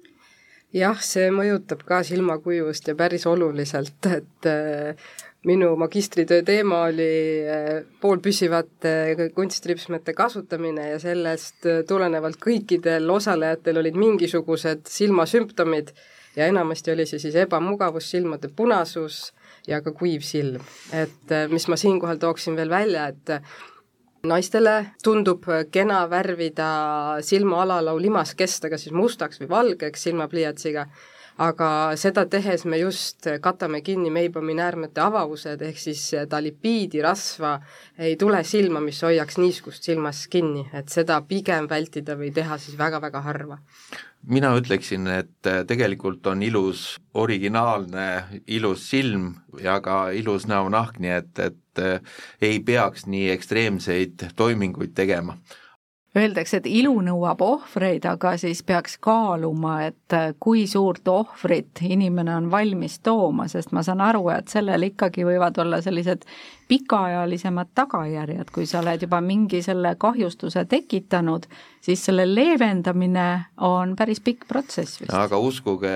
Jah, 0.74 0.98
see 1.02 1.30
mõjutab 1.34 1.84
ka 1.86 2.02
silmakuivust 2.06 2.88
ja 2.90 2.96
päris 2.98 3.26
oluliselt, 3.28 4.08
et 4.10 4.48
äh, 4.50 5.06
minu 5.46 5.74
magistritöö 5.78 6.42
teema 6.46 6.82
oli 6.88 7.12
äh, 7.46 7.70
poolpüsivate 8.00 9.30
kunstripsmete 9.34 10.14
kasutamine 10.16 10.90
ja 10.90 10.98
sellest 11.02 11.66
äh, 11.66 11.84
tulenevalt 11.88 12.40
kõikidel 12.42 13.10
osalejatel 13.14 13.82
olid 13.82 13.98
mingisugused 14.00 14.86
silmasümptomid 14.90 15.94
ja 16.36 16.50
enamasti 16.50 16.92
oli 16.92 17.06
see 17.08 17.22
siis 17.22 17.38
ebamugavus, 17.46 18.10
silmade 18.10 18.50
punasus 18.56 19.30
ja 19.66 19.80
ka 19.82 19.92
kuiv 19.96 20.22
silm. 20.26 20.60
et 20.92 21.32
mis 21.50 21.68
ma 21.68 21.78
siinkohal 21.80 22.20
tooksin 22.22 22.56
veel 22.56 22.70
välja, 22.70 23.08
et 23.08 23.40
naistele 24.28 24.76
tundub 25.04 25.44
kena 25.72 26.04
värvida 26.10 26.70
silma 27.24 27.62
alalau 27.64 27.98
limaskestega 28.00 28.78
siis 28.78 28.94
mustaks 28.94 29.40
või 29.42 29.50
valgeks 29.50 30.06
silmapliiatsiga, 30.08 30.86
aga 31.42 31.68
seda 32.00 32.24
tehes 32.32 32.64
me 32.64 32.78
just 32.80 33.28
katame 33.44 33.82
kinni 33.84 34.10
meibominäärmete 34.10 35.02
avavused, 35.04 35.62
ehk 35.62 35.78
siis 35.78 36.02
ta 36.30 36.40
lipiidirasva 36.42 37.52
ei 37.98 38.16
tule 38.16 38.42
silma, 38.44 38.80
mis 38.80 39.02
hoiaks 39.04 39.38
niiskust 39.42 39.88
silmas 39.88 40.26
kinni, 40.32 40.66
et 40.72 40.88
seda 40.92 41.20
pigem 41.28 41.68
vältida 41.68 42.16
või 42.16 42.32
teha 42.34 42.58
siis 42.58 42.78
väga-väga 42.78 43.24
harva 43.28 43.60
mina 44.26 44.50
ütleksin, 44.58 45.06
et 45.06 45.50
tegelikult 45.68 46.26
on 46.26 46.42
ilus 46.42 46.96
originaalne, 47.14 48.24
ilus 48.46 48.88
silm 48.90 49.34
ja 49.62 49.78
ka 49.80 50.10
ilus 50.10 50.48
näonahk, 50.50 50.98
nii 51.02 51.14
et, 51.20 51.38
et 51.38 51.62
et 51.76 51.84
äh, 51.84 52.00
ei 52.40 52.60
peaks 52.60 53.06
nii 53.06 53.30
ekstreemseid 53.30 54.30
toiminguid 54.36 54.94
tegema 54.96 55.36
Öeldakse, 56.16 56.62
et 56.62 56.66
ilu 56.70 56.94
nõuab 57.04 57.42
ohvreid, 57.44 58.06
aga 58.08 58.36
siis 58.40 58.62
peaks 58.64 58.94
kaaluma, 59.04 59.74
et 59.90 60.14
äh, 60.16 60.30
kui 60.40 60.62
suurt 60.70 61.08
ohvrit 61.12 61.82
inimene 61.84 62.32
on 62.32 62.46
valmis 62.50 62.98
tooma, 63.04 63.48
sest 63.52 63.74
ma 63.76 63.82
saan 63.84 64.00
aru, 64.00 64.30
et 64.32 64.48
sellel 64.48 64.88
ikkagi 64.88 65.26
võivad 65.28 65.60
olla 65.60 65.82
sellised 65.84 66.24
pikaajalisemad 66.70 67.74
tagajärjed, 67.76 68.48
kui 68.54 68.64
sa 68.66 68.80
oled 68.80 69.04
juba 69.04 69.20
mingi 69.20 69.60
selle 69.66 69.92
kahjustuse 70.00 70.64
tekitanud, 70.70 71.44
siis 71.84 72.08
selle 72.08 72.24
leevendamine 72.30 73.28
on 73.68 73.92
päris 73.96 74.24
pikk 74.24 74.48
protsess 74.48 75.02
vist. 75.02 75.12
aga 75.12 75.38
uskuge, 75.38 75.94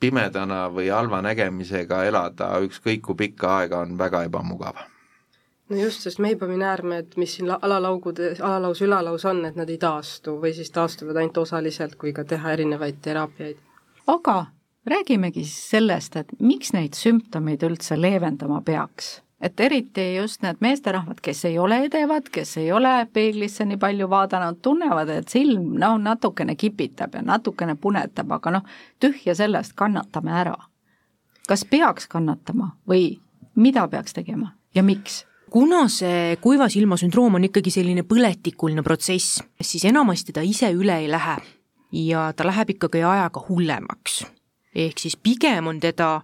pimedana 0.00 0.66
või 0.72 0.90
halva 0.92 1.20
nägemisega 1.24 2.04
elada 2.08 2.54
ükskõik 2.64 3.04
kui 3.04 3.24
pikka 3.26 3.56
aega 3.60 3.84
on 3.84 3.98
väga 3.98 4.26
ebamugav. 4.30 4.80
No 5.68 5.76
just, 5.76 6.00
sest 6.06 6.18
meibominäärmed, 6.22 7.16
mis 7.16 7.36
siin 7.36 7.50
alalaugudes, 7.50 8.40
alalaus, 8.40 8.82
ülalaus 8.82 9.24
on, 9.24 9.44
et 9.44 9.56
nad 9.56 9.70
ei 9.70 9.78
taastu 9.78 10.36
või 10.42 10.54
siis 10.54 10.70
taastuvad 10.70 11.16
ainult 11.16 11.38
osaliselt, 11.42 11.96
kui 11.98 12.12
ka 12.12 12.24
teha 12.24 12.52
erinevaid 12.52 13.02
teraapiaid. 13.02 13.58
aga 14.06 14.46
räägimegi 14.86 15.44
siis 15.44 15.70
sellest, 15.70 16.16
et 16.16 16.34
miks 16.40 16.72
neid 16.72 16.94
sümptomeid 16.94 17.62
üldse 17.66 18.00
leevendama 18.00 18.62
peaks 18.62 19.16
et 19.40 19.60
eriti 19.60 20.14
just 20.16 20.42
need 20.42 20.56
meesterahvad, 20.60 21.20
kes 21.22 21.44
ei 21.44 21.58
ole 21.58 21.82
edevad, 21.84 22.30
kes 22.32 22.56
ei 22.56 22.70
ole 22.72 23.06
peeglisse 23.12 23.66
nii 23.68 23.76
palju 23.76 24.08
vaadanud, 24.10 24.62
tunnevad, 24.62 25.12
et 25.12 25.28
silm 25.28 25.74
noh, 25.80 25.98
natukene 26.00 26.56
kipitab 26.56 27.14
ja 27.14 27.22
natukene 27.22 27.76
punetab, 27.80 28.32
aga 28.38 28.56
noh, 28.58 28.64
tühja 29.00 29.34
sellest, 29.36 29.76
kannatame 29.76 30.32
ära. 30.32 30.56
kas 31.48 31.64
peaks 31.64 32.08
kannatama 32.10 32.72
või 32.88 33.20
mida 33.54 33.88
peaks 33.88 34.16
tegema 34.16 34.54
ja 34.74 34.82
miks? 34.82 35.26
Kuna 35.50 35.86
see 35.92 36.36
kuiva 36.42 36.68
silma 36.72 36.98
sündroom 37.00 37.38
on 37.38 37.46
ikkagi 37.48 37.72
selline 37.74 38.04
põletikuline 38.08 38.82
protsess, 38.86 39.40
siis 39.60 39.86
enamasti 39.88 40.34
ta 40.36 40.44
ise 40.44 40.70
üle 40.74 40.98
ei 41.02 41.10
lähe 41.10 41.36
ja 42.06 42.28
ta 42.36 42.46
läheb 42.46 42.74
ikkagi 42.76 43.04
ajaga 43.06 43.44
hullemaks. 43.48 44.24
ehk 44.74 44.98
siis 44.98 45.16
pigem 45.16 45.66
on 45.66 45.80
teda 45.80 46.20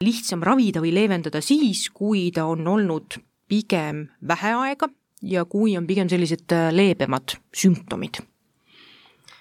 lihtsam 0.00 0.42
ravida 0.42 0.80
või 0.80 0.92
leevendada 0.94 1.40
siis, 1.42 1.88
kui 1.90 2.30
ta 2.30 2.46
on 2.46 2.66
olnud 2.66 3.18
pigem 3.48 4.06
vähe 4.22 4.54
aega 4.54 4.88
ja 5.22 5.44
kui 5.44 5.76
on 5.76 5.86
pigem 5.86 6.08
sellised 6.08 6.52
leebemad 6.72 7.38
sümptomid 7.54 8.22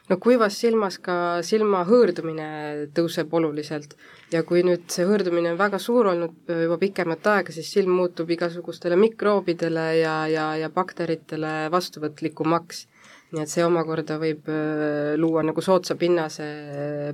no 0.10 0.18
kuivas 0.24 0.60
silmas 0.62 0.98
ka 1.04 1.16
silma 1.46 1.84
hõõrdumine 1.88 2.48
tõuseb 2.96 3.34
oluliselt 3.40 3.96
ja 4.32 4.44
kui 4.48 4.64
nüüd 4.66 4.88
see 4.92 5.08
hõõrdumine 5.08 5.52
on 5.54 5.60
väga 5.60 5.80
suur 5.82 6.12
olnud 6.14 6.52
äh, 6.52 6.64
juba 6.66 6.80
pikemat 6.82 7.28
aega, 7.34 7.56
siis 7.56 7.72
silm 7.74 7.96
muutub 8.00 8.32
igasugustele 8.32 9.00
mikroobidele 9.00 9.88
ja, 10.02 10.18
ja, 10.32 10.50
ja 10.60 10.70
bakteritele 10.74 11.72
vastuvõtlikumaks. 11.74 12.86
nii 13.36 13.44
et 13.44 13.52
see 13.52 13.64
omakorda 13.66 14.20
võib 14.22 14.48
äh, 14.48 15.16
luua 15.20 15.44
nagu 15.44 15.62
soodsa 15.62 15.96
pinnase 16.00 16.50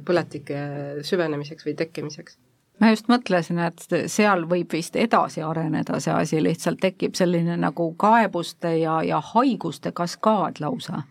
põletike 0.06 0.58
süvenemiseks 1.06 1.66
või 1.66 1.78
tekkimiseks 1.78 2.38
ma 2.82 2.90
just 2.92 3.10
mõtlesin, 3.12 3.60
et 3.64 3.84
seal 4.12 4.46
võib 4.50 4.74
vist 4.74 4.96
edasi 5.00 5.44
areneda 5.46 6.00
see 6.04 6.14
asi, 6.14 6.42
lihtsalt 6.44 6.82
tekib 6.84 7.18
selline 7.18 7.58
nagu 7.62 7.90
kaebuste 8.00 8.76
ja, 8.80 9.00
ja 9.06 9.22
haiguste 9.34 9.94
kaskaad 9.96 10.62
lausa. 10.64 11.04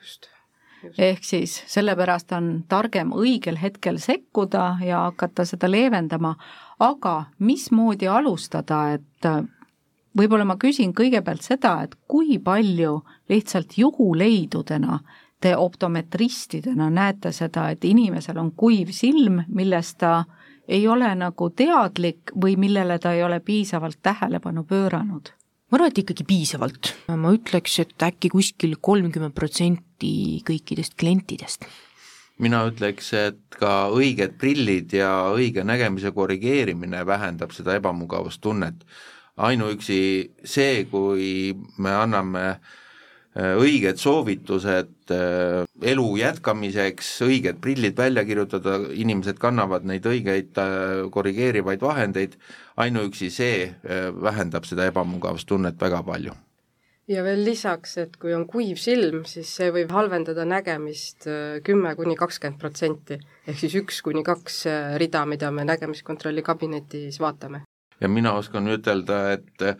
just.. 0.00 0.31
Ehk 0.98 1.24
siis 1.24 1.62
sellepärast 1.66 2.32
on 2.32 2.64
targem 2.68 3.12
õigel 3.16 3.58
hetkel 3.62 3.98
sekkuda 3.98 4.76
ja 4.84 5.04
hakata 5.08 5.44
seda 5.44 5.70
leevendama, 5.70 6.34
aga 6.78 7.24
mismoodi 7.38 8.08
alustada, 8.08 8.84
et 8.92 9.28
võib-olla 10.18 10.44
ma 10.44 10.56
küsin 10.60 10.94
kõigepealt 10.94 11.42
seda, 11.42 11.76
et 11.82 11.96
kui 12.08 12.38
palju 12.38 13.00
lihtsalt 13.28 13.78
juhuleidudena 13.78 14.98
te 15.42 15.56
optometristidena 15.56 16.90
näete 16.90 17.32
seda, 17.32 17.68
et 17.70 17.84
inimesel 17.84 18.38
on 18.38 18.52
kuiv 18.56 18.92
silm, 18.94 19.42
millest 19.48 19.98
ta 19.98 20.24
ei 20.68 20.86
ole 20.88 21.08
nagu 21.18 21.50
teadlik 21.50 22.30
või 22.42 22.56
millele 22.56 22.98
ta 23.02 23.12
ei 23.12 23.24
ole 23.26 23.40
piisavalt 23.40 23.98
tähelepanu 24.02 24.64
pööranud? 24.64 25.32
Ma 25.72 25.78
arvan, 25.78 25.88
et 25.88 26.02
ikkagi 26.02 26.26
piisavalt, 26.28 26.92
ma 27.16 27.32
ütleks, 27.32 27.78
et 27.80 28.04
äkki 28.04 28.28
kuskil 28.34 28.76
kolmkümmend 28.76 29.32
protsenti 29.32 30.42
kõikidest 30.44 30.98
klientidest 31.00 31.64
mina 32.42 32.64
ütleks, 32.66 33.12
et 33.14 33.56
ka 33.60 33.88
õiged 33.94 34.34
prillid 34.40 34.92
ja 34.96 35.30
õige 35.30 35.62
nägemise 35.64 36.10
korrigeerimine 36.12 37.04
vähendab 37.06 37.52
seda 37.54 37.76
ebamugavustunnet. 37.78 38.84
ainuüksi 39.36 39.98
see, 40.44 40.84
kui 40.90 41.54
me 41.78 41.92
anname 41.96 42.42
äh, 42.48 42.72
õiged 43.34 43.96
soovitused 43.96 45.12
äh, 45.14 45.64
elu 45.94 46.06
jätkamiseks, 46.20 47.10
õiged 47.24 47.60
prillid 47.64 47.96
välja 47.96 48.26
kirjutada, 48.28 48.78
inimesed 48.92 49.40
kannavad 49.40 49.88
neid 49.88 50.06
õigeid 50.06 50.60
äh, 50.60 51.02
korrigeerivaid 51.10 51.80
vahendeid, 51.80 52.38
ainuüksi 52.76 53.28
see 53.32 53.68
vähendab 54.22 54.64
seda 54.64 54.86
ebamugavustunnet 54.88 55.80
väga 55.80 56.00
palju 56.06 56.32
ja 57.10 57.22
veel 57.24 57.42
lisaks, 57.44 57.96
et 58.00 58.16
kui 58.20 58.34
on 58.34 58.44
kuiv 58.50 58.78
silm, 58.80 59.22
siis 59.28 59.50
see 59.58 59.72
võib 59.74 59.90
halvendada 59.94 60.44
nägemist 60.48 61.26
äh, 61.30 61.58
kümme 61.66 61.94
kuni 61.98 62.16
kakskümmend 62.18 62.60
protsenti. 62.60 63.18
ehk 63.46 63.58
siis 63.58 63.74
üks 63.80 64.02
kuni 64.06 64.22
kaks 64.26 64.64
äh, 64.70 64.94
rida, 65.02 65.24
mida 65.26 65.50
me 65.50 65.66
nägemiskontrolli 65.68 66.42
kabinetis 66.42 67.20
vaatame. 67.20 67.64
Ja 68.02 68.10
mina 68.10 68.34
oskan 68.38 68.66
ütelda, 68.72 69.20
et 69.36 69.62
äh, 69.62 69.78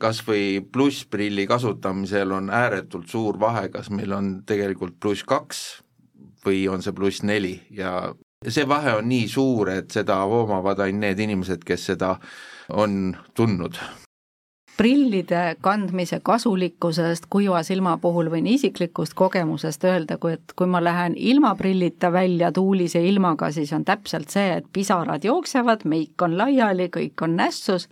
kas 0.00 0.22
või 0.26 0.62
plussprilli 0.72 1.46
kasutamisel 1.50 2.32
on 2.38 2.50
ääretult 2.54 3.10
suur 3.10 3.40
vahe, 3.40 3.66
kas 3.74 3.90
meil 3.90 4.14
on 4.14 4.32
tegelikult 4.46 4.98
pluss 5.02 5.26
kaks 5.26 5.62
või 6.46 6.64
on 6.70 6.84
see 6.84 6.94
pluss 6.94 7.24
neli. 7.26 7.56
Ja 7.74 8.14
see 8.46 8.68
vahe 8.68 8.94
on 9.00 9.08
nii 9.10 9.28
suur, 9.28 9.72
et 9.74 9.90
seda 9.90 10.20
hoomavad 10.30 10.86
ainult 10.86 11.08
need 11.08 11.24
inimesed, 11.26 11.64
kes 11.66 11.90
seda 11.92 12.14
on 12.68 13.16
tundnud 13.34 13.80
prillide 14.78 15.56
kandmise 15.60 16.20
kasulikkusest 16.22 17.26
kuiva 17.30 17.62
silma 17.66 17.96
puhul 17.98 18.30
võin 18.30 18.46
isiklikust 18.46 19.16
kogemusest 19.18 19.84
öelda, 19.88 20.18
kui 20.22 20.36
et 20.36 20.54
kui 20.56 20.68
ma 20.70 20.78
lähen 20.84 21.16
ilma 21.18 21.50
prillita 21.58 22.12
välja 22.14 22.52
tuulise 22.54 23.02
ilmaga, 23.08 23.50
siis 23.52 23.72
on 23.74 23.84
täpselt 23.84 24.30
see, 24.30 24.52
et 24.60 24.68
pisarad 24.72 25.26
jooksevad, 25.26 25.82
meik 25.90 26.22
on 26.22 26.36
laiali, 26.38 26.86
kõik 26.94 27.26
on 27.26 27.34
nässus, 27.40 27.88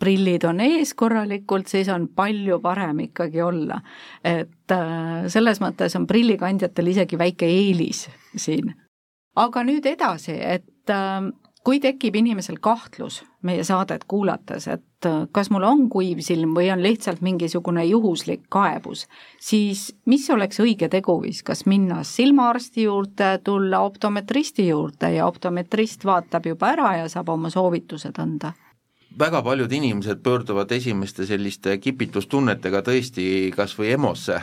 prillid 0.00 0.46
on 0.48 0.64
ees 0.64 0.94
korralikult, 0.96 1.68
siis 1.68 1.92
on 1.92 2.08
palju 2.08 2.60
parem 2.64 3.04
ikkagi 3.10 3.44
olla. 3.44 3.80
et 4.24 4.72
äh, 4.72 5.28
selles 5.28 5.60
mõttes 5.60 5.96
on 5.96 6.06
prillikandjatel 6.06 6.94
isegi 6.94 7.18
väike 7.18 7.46
eelis 7.46 8.08
siin. 8.36 8.72
aga 9.36 9.64
nüüd 9.64 9.86
edasi, 9.86 10.40
et 10.40 10.88
äh, 10.90 11.28
kui 11.64 11.80
tekib 11.80 12.16
inimesel 12.16 12.56
kahtlus 12.62 13.20
meie 13.44 13.64
saadet 13.64 14.04
kuulates, 14.08 14.66
et 14.68 15.08
äh, 15.08 15.26
kas 15.32 15.50
mul 15.52 15.64
on 15.68 15.86
kuiv 15.92 16.22
silm 16.24 16.54
või 16.56 16.70
on 16.72 16.82
lihtsalt 16.84 17.20
mingisugune 17.24 17.84
juhuslik 17.88 18.46
kaebus, 18.52 19.06
siis 19.40 19.90
mis 20.06 20.28
oleks 20.30 20.60
õige 20.60 20.88
teguviis, 20.92 21.42
kas 21.44 21.66
minna 21.68 22.02
silmaarsti 22.04 22.88
juurde, 22.88 23.30
tulla 23.44 23.84
optometristi 23.84 24.68
juurde 24.68 25.12
ja 25.16 25.28
optometrist 25.28 26.04
vaatab 26.04 26.48
juba 26.52 26.74
ära 26.74 26.96
ja 27.02 27.08
saab 27.12 27.32
oma 27.36 27.52
soovitused 27.52 28.18
anda? 28.20 28.54
väga 29.18 29.40
paljud 29.42 29.72
inimesed 29.72 30.20
pöörduvad 30.22 30.70
esimeste 30.72 31.26
selliste 31.26 31.78
kipitustunnetega 31.82 32.78
tõesti 32.86 33.24
kas 33.56 33.74
või 33.78 33.90
EMO-sse 33.96 34.36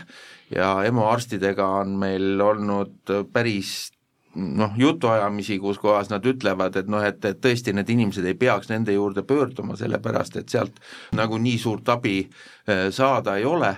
ja 0.55 0.73
EMO 0.85 1.05
arstidega 1.07 1.67
on 1.81 1.95
meil 2.01 2.41
olnud 2.43 3.13
päris 3.33 3.93
noh, 4.37 4.73
jutuajamisi, 4.77 5.59
kus 5.59 5.79
kohas 5.81 6.11
nad 6.11 6.25
ütlevad, 6.25 6.75
et 6.79 6.89
noh, 6.91 7.03
et, 7.03 7.23
et 7.25 7.39
tõesti 7.41 7.73
need 7.75 7.89
inimesed 7.89 8.25
ei 8.25 8.37
peaks 8.37 8.69
nende 8.69 8.93
juurde 8.93 9.23
pöörduma, 9.27 9.77
sellepärast 9.79 10.37
et 10.41 10.49
sealt 10.53 10.81
nagu 11.17 11.39
nii 11.41 11.57
suurt 11.61 11.89
abi 11.89 12.19
eh, 12.23 12.87
saada 12.93 13.37
ei 13.37 13.45
ole 13.45 13.75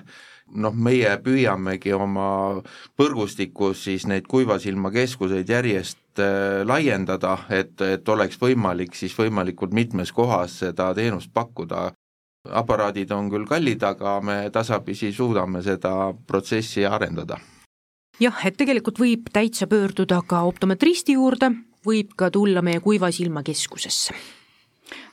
noh, 0.56 0.74
meie 0.74 1.12
püüamegi 1.24 1.94
oma 1.94 2.30
põrgustikus 2.98 3.86
siis 3.86 4.08
neid 4.10 4.28
kuivasilmakeskuseid 4.30 5.50
järjest 5.50 6.22
äh, 6.24 6.62
laiendada, 6.68 7.38
et, 7.50 7.76
et 7.82 8.10
oleks 8.10 8.40
võimalik 8.42 8.98
siis 8.98 9.16
võimalikult 9.18 9.76
mitmes 9.76 10.12
kohas 10.12 10.60
seda 10.66 10.94
teenust 10.98 11.34
pakkuda. 11.34 11.92
aparaadid 12.50 13.12
on 13.12 13.30
küll 13.30 13.46
kallid, 13.46 13.84
aga 13.84 14.20
me 14.22 14.50
tasapisi 14.52 15.12
suudame 15.14 15.62
seda 15.62 16.14
protsessi 16.28 16.86
arendada 16.86 17.38
jah, 18.20 18.42
et 18.46 18.58
tegelikult 18.58 19.00
võib 19.00 19.30
täitsa 19.34 19.68
pöörduda 19.68 20.22
ka 20.28 20.44
optometristi 20.48 21.16
juurde, 21.18 21.52
võib 21.86 22.14
ka 22.20 22.30
tulla 22.34 22.62
meie 22.66 22.82
kuiva 22.84 23.12
silma 23.16 23.44
keskusesse 23.44 24.18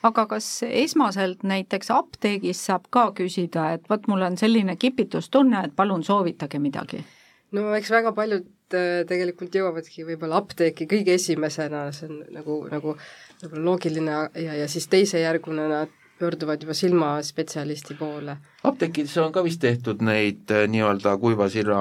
aga 0.07 0.27
kas 0.31 0.47
esmaselt 0.67 1.45
näiteks 1.47 1.91
apteegis 1.95 2.63
saab 2.69 2.87
ka 2.95 3.11
küsida, 3.17 3.71
et 3.77 3.89
vot 3.91 4.07
mul 4.11 4.25
on 4.27 4.39
selline 4.41 4.77
kipitustunne, 4.81 5.67
et 5.67 5.77
palun 5.77 6.05
soovitage 6.07 6.61
midagi? 6.63 7.03
no 7.57 7.69
eks 7.77 7.91
väga 7.93 8.13
paljud 8.17 8.47
äh, 8.75 9.05
tegelikult 9.09 9.55
jõuavadki 9.55 10.07
võib-olla 10.09 10.41
apteeki 10.43 10.89
kõige 10.91 11.15
esimesena, 11.17 11.87
see 11.97 12.09
on 12.11 12.25
nagu, 12.35 12.59
nagu 12.73 12.97
võib-olla 13.43 13.65
loogiline 13.71 14.17
ja, 14.43 14.59
ja 14.63 14.69
siis 14.71 14.89
teisejärguna 14.93 15.69
nad 15.71 15.95
pöörduvad 16.19 16.63
juba 16.63 16.75
silmaspetsialisti 16.75 17.95
poole. 17.95 18.37
apteekides 18.65 19.17
on 19.23 19.33
ka 19.33 19.43
vist 19.45 19.61
tehtud 19.61 20.03
neid 20.03 20.51
äh, 20.51 20.65
nii-öelda 20.71 21.17
kuiva 21.23 21.49
sirra, 21.53 21.79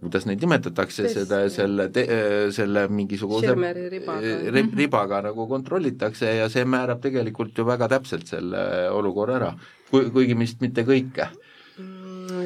kuidas 0.00 0.26
neid 0.26 0.42
nimetatakse, 0.42 1.08
seda, 1.12 1.42
selle, 1.52 1.90
äh, 2.02 2.36
selle 2.56 2.86
mingisuguse 2.88 3.54
ribaga. 3.54 4.20
Äh, 4.20 4.60
ribaga 4.76 5.22
nagu 5.28 5.46
kontrollitakse 5.50 6.36
ja 6.40 6.48
see 6.52 6.64
määrab 6.64 7.02
tegelikult 7.04 7.58
ju 7.58 7.66
väga 7.68 7.90
täpselt 7.96 8.26
selle 8.30 8.90
olukorra 8.90 9.40
ära, 9.40 9.52
kui, 9.90 10.08
kuigi 10.10 10.38
vist 10.38 10.64
mitte 10.64 10.86
kõike 10.88 11.30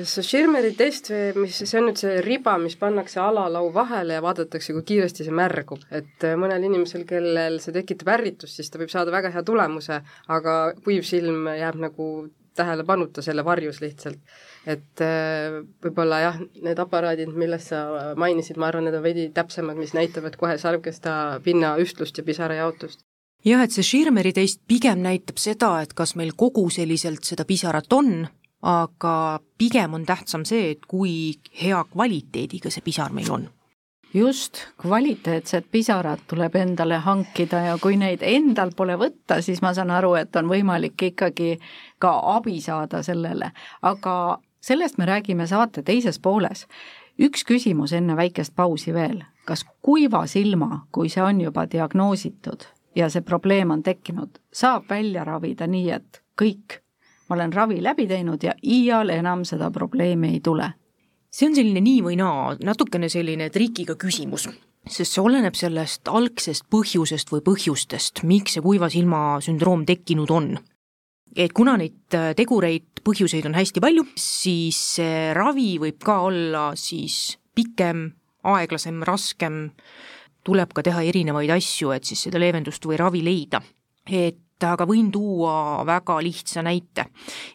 see 0.09 0.25
Schirmeri 0.25 0.73
test, 0.79 1.11
mis, 1.39 1.61
see 1.63 1.79
on 1.79 1.89
nüüd 1.91 2.01
see 2.01 2.19
riba, 2.25 2.57
mis 2.63 2.77
pannakse 2.81 3.21
alalau 3.23 3.69
vahele 3.75 4.17
ja 4.19 4.25
vaadatakse, 4.25 4.75
kui 4.77 4.85
kiiresti 4.89 5.27
see 5.27 5.35
märgub, 5.37 5.83
et 5.95 6.27
äh, 6.27 6.37
mõnel 6.41 6.65
inimesel, 6.69 7.07
kellel 7.09 7.61
see 7.63 7.75
tekitab 7.77 8.13
ärritust, 8.17 8.59
siis 8.59 8.71
ta 8.71 8.81
võib 8.81 8.93
saada 8.93 9.15
väga 9.15 9.33
hea 9.35 9.45
tulemuse, 9.47 10.01
aga 10.29 10.57
kuiv 10.85 11.07
silm 11.07 11.49
jääb 11.55 11.81
nagu 11.83 12.11
tähelepanuta 12.59 13.23
selle 13.23 13.45
varjus 13.47 13.79
lihtsalt. 13.81 14.19
et 14.67 15.05
äh, 15.05 15.61
võib-olla 15.85 16.19
jah, 16.25 16.41
need 16.63 16.81
aparaadid, 16.83 17.31
millest 17.33 17.71
sa 17.73 18.15
mainisid, 18.21 18.59
ma 18.61 18.69
arvan, 18.69 18.89
need 18.89 18.99
on 18.99 19.07
veidi 19.07 19.31
täpsemad, 19.35 19.79
mis 19.81 19.95
näitavad 19.97 20.37
kohe 20.41 20.59
sarvkesta 20.59 21.41
pinna 21.45 21.77
ühtlust 21.81 22.19
ja 22.19 22.27
pisarajaotust 22.27 23.07
jah, 23.45 23.63
et 23.65 23.73
see 23.73 23.87
Schirmeri 23.87 24.35
test 24.37 24.61
pigem 24.69 25.01
näitab 25.07 25.41
seda, 25.41 25.79
et 25.81 25.95
kas 25.97 26.17
meil 26.19 26.35
kogu 26.37 26.67
selliselt 26.75 27.25
seda 27.25 27.47
pisarat 27.49 27.93
on 27.97 28.27
aga 28.63 29.41
pigem 29.59 29.95
on 29.95 30.05
tähtsam 30.07 30.45
see, 30.45 30.75
et 30.75 30.85
kui 30.89 31.35
hea 31.63 31.81
kvaliteediga 31.93 32.71
see 32.71 32.85
pisar 32.85 33.13
meil 33.13 33.31
on. 33.33 33.49
Just, 34.15 34.59
kvaliteetsed 34.83 35.69
pisarad 35.71 36.25
tuleb 36.27 36.57
endale 36.59 36.97
hankida 36.99 37.61
ja 37.63 37.77
kui 37.79 37.95
neid 37.97 38.25
endal 38.27 38.73
pole 38.77 38.97
võtta, 38.99 39.39
siis 39.39 39.63
ma 39.63 39.71
saan 39.75 39.93
aru, 39.95 40.17
et 40.19 40.37
on 40.37 40.51
võimalik 40.51 41.05
ikkagi 41.13 41.53
ka 42.03 42.17
abi 42.33 42.59
saada 42.61 43.05
sellele, 43.07 43.53
aga 43.87 44.15
sellest 44.61 44.99
me 44.99 45.07
räägime 45.07 45.47
saate 45.47 45.83
teises 45.87 46.19
pooles. 46.19 46.67
üks 47.21 47.45
küsimus 47.45 47.93
enne 47.93 48.17
väikest 48.17 48.55
pausi 48.57 48.95
veel, 48.95 49.23
kas 49.45 49.65
kuiva 49.83 50.27
silma, 50.27 50.87
kui 50.93 51.09
see 51.09 51.23
on 51.23 51.41
juba 51.41 51.67
diagnoositud 51.71 52.67
ja 52.97 53.09
see 53.09 53.23
probleem 53.23 53.71
on 53.71 53.83
tekkinud, 53.83 54.41
saab 54.53 54.91
välja 54.91 55.25
ravida 55.25 55.67
nii, 55.67 55.91
et 55.91 56.23
kõik 56.35 56.81
ma 57.31 57.37
olen 57.39 57.53
ravi 57.55 57.79
läbi 57.83 58.09
teinud 58.11 58.43
ja 58.43 58.57
iial 58.67 59.13
enam 59.15 59.45
seda 59.47 59.71
probleemi 59.71 60.35
ei 60.35 60.41
tule. 60.43 60.73
see 61.31 61.47
on 61.47 61.55
selline 61.55 61.79
nii 61.79 62.01
või 62.03 62.17
naa, 62.19 62.57
natukene 62.67 63.09
selline 63.09 63.47
trikiga 63.55 63.95
küsimus, 63.95 64.49
sest 64.83 65.15
see 65.15 65.23
oleneb 65.23 65.55
sellest 65.55 66.11
algsest 66.11 66.67
põhjusest 66.75 67.31
või 67.31 67.45
põhjustest, 67.47 68.25
miks 68.27 68.57
see 68.57 68.65
kuiva 68.65 68.91
silma 68.91 69.39
sündroom 69.39 69.87
tekkinud 69.87 70.31
on. 70.35 70.59
et 71.37 71.55
kuna 71.55 71.77
neid 71.79 72.19
äh, 72.19 72.33
tegureid, 72.35 73.05
põhjuseid 73.07 73.47
on 73.47 73.55
hästi 73.55 73.81
palju, 73.81 74.09
siis 74.19 74.83
see 74.97 75.31
ravi 75.35 75.79
võib 75.79 76.03
ka 76.03 76.21
olla 76.27 76.73
siis 76.75 77.39
pikem, 77.55 78.09
aeglasem, 78.43 79.05
raskem, 79.07 79.69
tuleb 80.43 80.75
ka 80.75 80.83
teha 80.83 81.07
erinevaid 81.07 81.51
asju, 81.55 81.93
et 81.95 82.05
siis 82.05 82.27
seda 82.27 82.43
leevendust 82.43 82.83
või 82.91 82.99
ravi 82.99 83.23
leida. 83.23 83.63
et 84.11 84.43
aga 84.67 84.87
võin 84.89 85.11
tuua 85.13 85.85
väga 85.87 86.19
lihtsa 86.23 86.63
näite, 86.63 87.07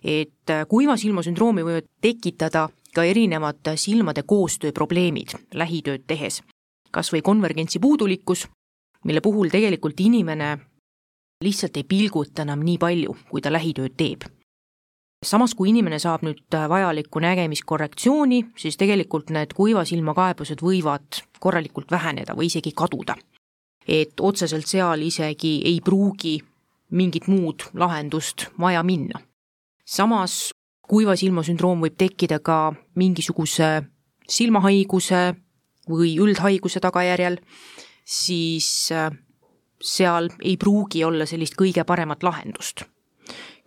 et 0.03 0.53
kuiva 0.69 0.97
silma 0.97 1.23
sündroomi 1.25 1.65
võivad 1.65 1.89
tekitada 2.01 2.67
ka 2.95 3.03
erinevad 3.03 3.75
silmade 3.75 4.23
koostööprobleemid 4.23 5.35
lähitööd 5.53 6.05
tehes. 6.07 6.43
kas 6.91 7.11
või 7.11 7.21
konvergentsi 7.21 7.79
puudulikkus, 7.79 8.47
mille 9.03 9.21
puhul 9.21 9.49
tegelikult 9.51 9.99
inimene 9.99 10.57
lihtsalt 11.43 11.77
ei 11.77 11.83
pilguta 11.83 12.41
enam 12.41 12.63
nii 12.63 12.77
palju, 12.77 13.15
kui 13.29 13.41
ta 13.41 13.51
lähitööd 13.51 13.97
teeb. 13.97 14.23
samas, 15.25 15.53
kui 15.53 15.69
inimene 15.69 15.99
saab 15.99 16.21
nüüd 16.23 16.55
vajalikku 16.69 17.19
nägemiskorrektsiooni, 17.19 18.45
siis 18.57 18.77
tegelikult 18.77 19.29
need 19.29 19.53
kuiva 19.53 19.85
silma 19.85 20.13
kaebused 20.13 20.61
võivad 20.61 21.23
korralikult 21.39 21.91
väheneda 21.91 22.33
või 22.33 22.45
isegi 22.45 22.71
kaduda 22.71 23.15
et 23.87 24.19
otseselt 24.19 24.67
seal 24.67 25.05
isegi 25.05 25.59
ei 25.65 25.79
pruugi 25.85 26.39
mingit 26.95 27.27
muud 27.27 27.67
lahendust 27.73 28.47
vaja 28.59 28.83
minna. 28.83 29.19
samas 29.85 30.53
kuiva 30.81 31.15
silma 31.15 31.43
sündroom 31.43 31.83
võib 31.83 31.97
tekkida 31.97 32.39
ka 32.39 32.73
mingisuguse 32.95 33.83
silmahaiguse 34.29 35.21
või 35.89 36.15
üldhaiguse 36.17 36.81
tagajärjel, 36.81 37.37
siis 38.05 38.89
äh, 38.91 39.11
seal 39.81 40.31
ei 40.41 40.57
pruugi 40.57 41.03
olla 41.05 41.27
sellist 41.29 41.57
kõige 41.59 41.83
paremat 41.85 42.23
lahendust. 42.23 42.85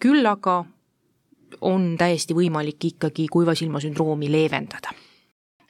küll 0.00 0.26
aga 0.26 0.64
on 1.60 1.96
täiesti 1.98 2.34
võimalik 2.34 2.84
ikkagi 2.84 3.26
kuiva 3.26 3.54
silma 3.54 3.80
sündroomi 3.80 4.30
leevendada 4.30 4.94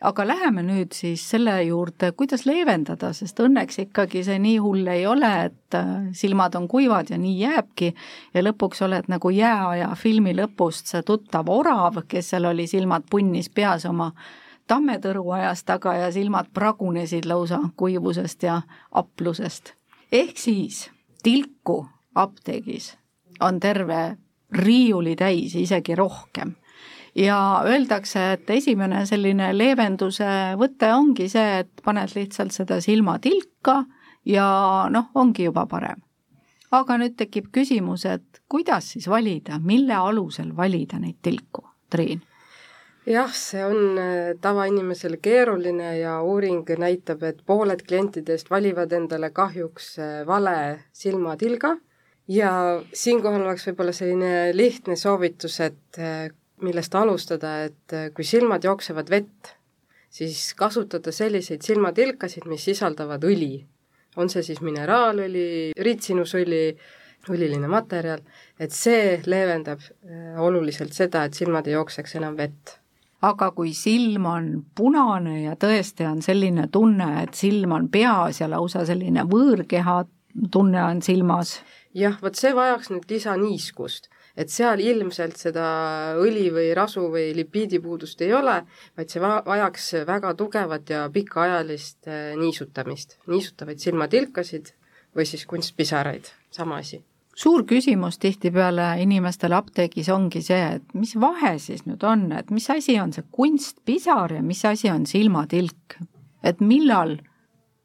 aga 0.00 0.26
läheme 0.26 0.62
nüüd 0.62 0.94
siis 0.94 1.22
selle 1.30 1.56
juurde, 1.66 2.12
kuidas 2.16 2.44
leevendada, 2.46 3.10
sest 3.16 3.40
õnneks 3.42 3.80
ikkagi 3.82 4.22
see 4.26 4.38
nii 4.42 4.58
hull 4.62 4.86
ei 4.92 5.06
ole, 5.10 5.30
et 5.48 5.74
äh, 5.74 5.94
silmad 6.14 6.54
on 6.54 6.68
kuivad 6.70 7.10
ja 7.10 7.18
nii 7.18 7.34
jääbki 7.40 7.92
ja 8.34 8.44
lõpuks 8.44 8.84
oled 8.86 9.08
nagu 9.10 9.32
jääaja 9.34 9.90
filmi 9.98 10.36
lõpust 10.38 10.92
see 10.92 11.02
tuttav 11.06 11.50
orav, 11.50 12.02
kes 12.08 12.30
seal 12.34 12.46
oli 12.50 12.68
silmad 12.70 13.08
punnis 13.10 13.50
peas 13.50 13.88
oma 13.90 14.12
tammetõru 14.68 15.24
ajas 15.34 15.64
taga 15.64 15.96
ja 15.96 16.12
silmad 16.14 16.52
pragunesid 16.54 17.26
lausa 17.26 17.60
kuivusest 17.76 18.42
ja 18.42 18.60
aplusest. 18.92 19.74
ehk 20.12 20.38
siis 20.38 20.90
tilku 21.22 21.86
apteegis 22.14 22.94
on 23.40 23.60
terve 23.60 24.16
riiuli 24.52 25.16
täis, 25.16 25.54
isegi 25.54 25.94
rohkem 25.94 26.54
ja 27.18 27.38
öeldakse, 27.66 28.32
et 28.36 28.50
esimene 28.50 29.04
selline 29.08 29.50
leevenduse 29.56 30.28
võte 30.60 30.92
ongi 30.94 31.28
see, 31.32 31.62
et 31.64 31.82
paned 31.84 32.14
lihtsalt 32.14 32.54
seda 32.54 32.80
silmatilka 32.84 33.82
ja 34.28 34.48
noh, 34.92 35.10
ongi 35.18 35.48
juba 35.48 35.66
parem. 35.66 36.04
aga 36.70 36.98
nüüd 37.00 37.16
tekib 37.16 37.46
küsimus, 37.52 38.04
et 38.04 38.42
kuidas 38.48 38.92
siis 38.92 39.08
valida, 39.08 39.58
mille 39.58 39.94
alusel 39.94 40.50
valida 40.56 40.98
neid 41.00 41.16
tilku, 41.22 41.64
Triin? 41.90 42.20
jah, 43.08 43.32
see 43.32 43.64
on 43.64 43.98
äh, 43.98 44.34
tavainimesel 44.40 45.16
keeruline 45.22 45.98
ja 45.98 46.18
uuring 46.22 46.68
näitab, 46.78 47.22
et 47.24 47.40
pooled 47.46 47.82
klientidest 47.88 48.50
valivad 48.50 48.92
endale 48.92 49.30
kahjuks 49.30 49.94
äh, 49.98 50.26
vale 50.26 50.84
silmatilga 50.92 51.76
ja 52.28 52.50
siinkohal 52.92 53.46
oleks 53.46 53.64
võib-olla 53.70 53.94
selline 53.96 54.50
lihtne 54.52 54.96
soovitus, 54.96 55.60
et 55.64 55.98
äh, 55.98 56.28
millest 56.66 56.94
alustada, 56.94 57.54
et 57.68 57.96
äh, 57.96 58.08
kui 58.14 58.26
silmad 58.26 58.64
jooksevad 58.64 59.10
vett, 59.10 59.54
siis 60.10 60.54
kasutada 60.58 61.12
selliseid 61.12 61.62
silmatilkasid, 61.66 62.48
mis 62.48 62.64
sisaldavad 62.70 63.24
õli. 63.24 63.66
on 64.18 64.26
see 64.32 64.42
siis 64.42 64.58
mineraalõli, 64.64 65.72
ritsinusõli, 65.78 66.62
õliline 67.30 67.68
materjal, 67.70 68.22
et 68.58 68.72
see 68.74 69.20
leevendab 69.26 69.78
äh, 69.84 70.34
oluliselt 70.42 70.92
seda, 70.96 71.24
et 71.24 71.34
silmad 71.34 71.66
ei 71.66 71.76
jookseks 71.76 72.16
enam 72.18 72.36
vett 72.36 72.78
aga 73.22 73.50
kui 73.50 73.72
silm 73.74 74.26
on 74.30 74.44
punane 74.78 75.40
ja 75.42 75.56
tõesti 75.58 76.06
on 76.06 76.20
selline 76.22 76.68
tunne, 76.70 77.08
et 77.24 77.34
silm 77.34 77.74
on 77.74 77.88
peas 77.90 78.40
ja 78.40 78.46
lausa 78.50 78.84
selline 78.86 79.24
võõrkeha 79.26 80.04
tunne 80.52 80.84
on 80.84 81.02
silmas? 81.02 81.58
jah, 81.94 82.18
vot 82.22 82.36
see 82.38 82.54
vajaks 82.54 82.92
nüüd 82.92 83.10
lisaniiskust 83.10 84.08
et 84.38 84.52
seal 84.54 84.80
ilmselt 84.84 85.36
seda 85.40 85.66
õli 86.22 86.46
või 86.54 86.70
rasu 86.76 87.08
või 87.10 87.32
lipiidipuudust 87.36 88.22
ei 88.22 88.32
ole, 88.38 88.60
vaid 88.96 89.10
see 89.10 89.22
va-, 89.22 89.42
vajaks 89.46 89.90
väga 90.06 90.34
tugevat 90.38 90.94
ja 90.94 91.04
pikaajalist 91.12 92.06
eh, 92.06 92.32
niisutamist, 92.38 93.18
niisutavaid 93.26 93.82
silmatilkasid 93.82 94.72
või 95.16 95.26
siis 95.26 95.46
kunstpisaraid, 95.50 96.30
sama 96.54 96.78
asi. 96.84 97.02
Suur 97.38 97.62
küsimus 97.70 98.16
tihtipeale 98.18 98.96
inimestel 99.02 99.54
apteegis 99.54 100.08
ongi 100.10 100.40
see, 100.42 100.78
et 100.78 100.94
mis 100.98 101.12
vahe 101.22 101.52
siis 101.62 101.84
nüüd 101.86 102.02
on, 102.06 102.32
et 102.34 102.50
mis 102.50 102.66
asi 102.74 102.96
on 102.98 103.14
see 103.14 103.26
kunstpisar 103.30 104.34
ja 104.34 104.42
mis 104.42 104.64
asi 104.66 104.90
on 104.90 105.06
silmatilk, 105.06 106.00
et 106.42 106.58
millal 106.58 107.14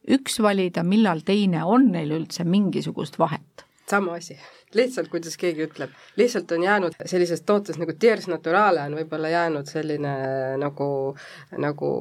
üks 0.10 0.40
valida, 0.42 0.82
millal 0.84 1.22
teine, 1.26 1.62
on 1.70 1.92
neil 1.94 2.16
üldse 2.18 2.46
mingisugust 2.50 3.22
vahet? 3.22 3.63
Sama 3.90 4.14
asi. 4.14 4.38
Lihtsalt, 4.74 5.10
kuidas 5.12 5.38
keegi 5.38 5.68
ütleb, 5.68 5.92
lihtsalt 6.18 6.52
on 6.52 6.64
jäänud 6.64 6.96
sellisest 7.06 7.46
tootest 7.46 7.80
nagu 7.80 7.94
Tiers 8.00 8.28
Naturale 8.28 8.82
on 8.88 8.96
võib-olla 8.98 9.30
jäänud 9.30 9.70
selline 9.70 10.14
nagu, 10.58 10.88
nagu 11.58 11.92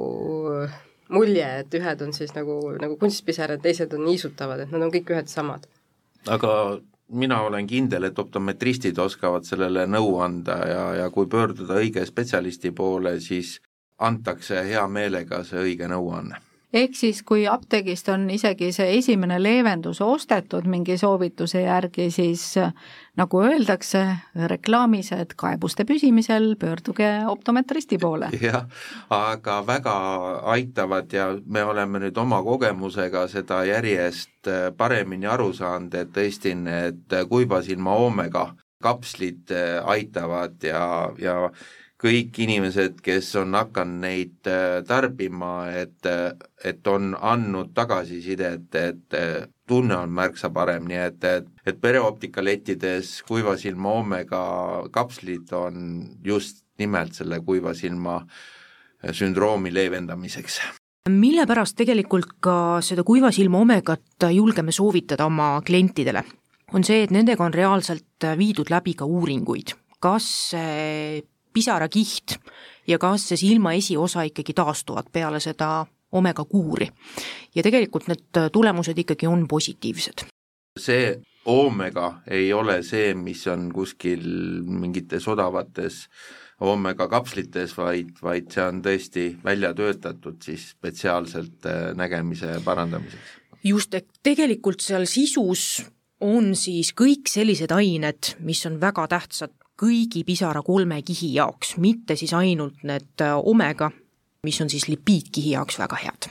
mulje, 1.12 1.48
et 1.64 1.74
ühed 1.76 2.06
on 2.06 2.14
siis 2.16 2.32
nagu, 2.36 2.56
nagu 2.80 2.96
kunstpisarad, 3.00 3.60
teised 3.62 3.92
on 3.92 4.06
niisutavad, 4.06 4.64
et 4.64 4.72
nad 4.72 4.86
on 4.86 4.94
kõik 4.94 5.12
ühed 5.12 5.28
samad. 5.28 5.66
aga 6.28 6.78
mina 7.08 7.42
olen 7.42 7.66
kindel, 7.66 8.08
et 8.08 8.18
optometristid 8.18 8.98
oskavad 8.98 9.44
sellele 9.44 9.84
nõu 9.86 10.16
anda 10.24 10.56
ja, 10.68 10.86
ja 11.02 11.10
kui 11.10 11.26
pöörduda 11.26 11.76
õige 11.82 12.06
spetsialisti 12.06 12.70
poole, 12.70 13.18
siis 13.20 13.58
antakse 13.98 14.64
hea 14.64 14.86
meelega 14.88 15.42
see 15.44 15.60
õige 15.66 15.90
nõuanne 15.90 16.40
ehk 16.72 16.94
siis, 16.96 17.22
kui 17.26 17.44
apteegist 17.48 18.08
on 18.12 18.28
isegi 18.32 18.70
see 18.72 18.96
esimene 18.98 19.38
leevendus 19.42 20.00
ostetud 20.04 20.66
mingi 20.70 20.96
soovituse 20.98 21.62
järgi, 21.62 22.08
siis 22.10 22.44
nagu 23.16 23.42
öeldakse 23.44 24.02
reklaamis, 24.48 25.12
et 25.12 25.34
kaebuste 25.36 25.84
püsimisel 25.88 26.54
pöörduge 26.60 27.10
optometristi 27.28 27.98
poole. 27.98 28.30
jah, 28.48 28.64
aga 29.10 29.60
väga 29.66 29.96
aitavad 30.54 31.12
ja 31.12 31.28
me 31.46 31.64
oleme 31.64 32.02
nüüd 32.06 32.18
oma 32.18 32.42
kogemusega 32.42 33.26
seda 33.28 33.62
järjest 33.68 34.50
paremini 34.76 35.28
aru 35.28 35.52
saanud, 35.56 35.94
et 35.94 36.12
tõesti 36.16 36.56
need 36.58 37.12
kuivasilma 37.28 37.94
oomega 38.00 38.48
kapslid 38.82 39.52
aitavad 39.86 40.64
ja, 40.66 40.82
ja 41.20 41.36
kõik 42.02 42.38
inimesed, 42.42 42.98
kes 43.04 43.30
on 43.38 43.54
hakanud 43.54 44.02
neid 44.02 44.50
äh, 44.50 44.80
tarbima, 44.86 45.70
et, 45.70 46.00
äh, 46.08 46.32
et 46.64 46.86
on 46.90 47.12
andnud 47.14 47.70
tagasisidet, 47.76 48.66
et 48.74 49.16
äh, 49.18 49.46
tunne 49.68 49.96
on 50.00 50.10
märksa 50.14 50.50
parem, 50.54 50.88
nii 50.90 51.00
et, 51.04 51.24
et, 51.24 51.48
et 51.66 51.78
pereoptika 51.80 52.42
lettides 52.42 53.20
kuiva 53.28 53.54
silma 53.60 53.94
oomega 54.00 54.42
kapslid 54.94 55.52
on 55.54 56.02
just 56.26 56.64
nimelt 56.82 57.14
selle 57.14 57.38
kuiva 57.46 57.74
silma 57.78 58.22
sündroomi 59.02 59.70
leevendamiseks. 59.74 60.60
Mille 61.10 61.46
pärast 61.50 61.74
tegelikult 61.78 62.36
ka 62.42 62.56
seda 62.82 63.02
kuiva 63.06 63.32
silma 63.34 63.62
omegat 63.62 64.26
julgeme 64.30 64.74
soovitada 64.74 65.26
oma 65.26 65.56
klientidele, 65.66 66.22
on 66.74 66.86
see, 66.86 67.02
et 67.02 67.14
nendega 67.14 67.44
on 67.46 67.54
reaalselt 67.54 68.26
viidud 68.38 68.70
läbi 68.70 68.94
ka 68.98 69.06
uuringuid, 69.06 69.74
kas 70.02 70.28
pisarakiht 71.52 72.36
ja 72.88 72.98
kas 72.98 73.28
see 73.28 73.40
silma 73.46 73.72
esiosa 73.78 74.24
ikkagi 74.28 74.54
taastuvad 74.54 75.10
peale 75.12 75.40
seda 75.40 75.86
omega 76.12 76.44
kuuri. 76.44 76.88
ja 77.54 77.62
tegelikult 77.62 78.08
need 78.08 78.40
tulemused 78.52 78.98
ikkagi 78.98 79.26
on 79.26 79.48
positiivsed. 79.48 80.26
see 80.78 81.20
oomega 81.46 82.22
ei 82.30 82.52
ole 82.52 82.82
see, 82.82 83.14
mis 83.14 83.46
on 83.46 83.70
kuskil 83.72 84.22
mingites 84.66 85.28
odavates 85.28 86.06
oomega 86.62 87.08
kapslites, 87.10 87.74
vaid, 87.76 88.14
vaid 88.22 88.52
see 88.54 88.64
on 88.64 88.82
tõesti 88.84 89.24
välja 89.44 89.72
töötatud 89.74 90.38
siis 90.44 90.68
spetsiaalselt 90.76 91.66
äh, 91.66 91.80
nägemise 91.98 92.60
parandamiseks. 92.64 93.40
just, 93.64 93.94
et 93.94 94.08
tegelikult 94.22 94.80
seal 94.80 95.06
sisus 95.10 95.82
on 96.22 96.54
siis 96.54 96.92
kõik 96.94 97.26
sellised 97.30 97.72
ained, 97.74 98.36
mis 98.46 98.62
on 98.66 98.78
väga 98.80 99.08
tähtsad 99.10 99.54
kõigi 99.82 100.22
pisara 100.26 100.62
kolme 100.62 101.00
kihi 101.02 101.34
jaoks, 101.34 101.76
mitte 101.82 102.16
siis 102.16 102.32
ainult 102.38 102.84
need 102.86 103.24
äh, 103.24 103.34
omega, 103.36 103.90
mis 104.46 104.60
on 104.62 104.70
siis 104.70 104.88
lipiidkihi 104.88 105.56
jaoks 105.56 105.78
väga 105.82 105.98
head. 106.04 106.30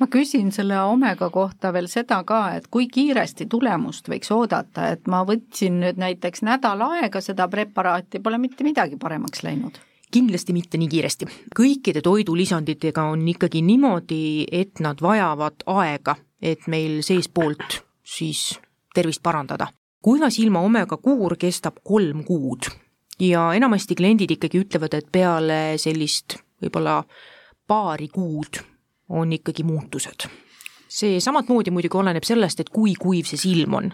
ma 0.00 0.06
küsin 0.12 0.50
selle 0.52 0.76
omega 0.84 1.30
kohta 1.30 1.72
veel 1.72 1.88
seda 1.88 2.22
ka, 2.24 2.40
et 2.56 2.66
kui 2.70 2.88
kiiresti 2.92 3.46
tulemust 3.48 4.08
võiks 4.12 4.32
oodata, 4.32 4.90
et 4.92 5.08
ma 5.08 5.22
võtsin 5.24 5.80
nüüd 5.80 6.00
näiteks 6.00 6.44
nädal 6.44 6.84
aega 6.90 7.20
seda 7.20 7.48
preparaati, 7.48 8.20
pole 8.20 8.38
mitte 8.38 8.64
midagi 8.64 8.96
paremaks 8.96 9.42
läinud 9.42 9.80
kindlasti 10.16 10.52
mitte 10.52 10.78
nii 10.78 10.88
kiiresti. 10.88 11.26
kõikide 11.56 12.00
toidulisanditega 12.00 13.02
on 13.12 13.28
ikkagi 13.28 13.60
niimoodi, 13.62 14.46
et 14.52 14.80
nad 14.80 15.02
vajavad 15.02 15.66
aega, 15.66 16.16
et 16.40 16.68
meil 16.68 17.02
seestpoolt 17.02 17.82
siis 18.04 18.54
tervist 18.94 19.22
parandada 19.22 19.66
kuiva 20.06 20.30
silma 20.30 20.62
omega 20.62 21.00
kuur 21.02 21.34
kestab 21.40 21.80
kolm 21.82 22.22
kuud 22.26 22.68
ja 23.18 23.48
enamasti 23.58 23.96
kliendid 23.98 24.36
ikkagi 24.36 24.62
ütlevad, 24.62 24.94
et 24.94 25.08
peale 25.12 25.60
sellist 25.82 26.38
võib-olla 26.62 27.00
paari 27.66 28.06
kuud 28.12 28.60
on 29.18 29.32
ikkagi 29.34 29.66
muutused. 29.66 30.28
see 30.96 31.18
samat 31.20 31.48
moodi 31.50 31.72
muidugi 31.74 31.98
oleneb 31.98 32.24
sellest, 32.24 32.60
et 32.62 32.70
kui 32.70 32.94
kuiv 32.94 33.26
see 33.26 33.40
silm 33.40 33.74
on. 33.74 33.92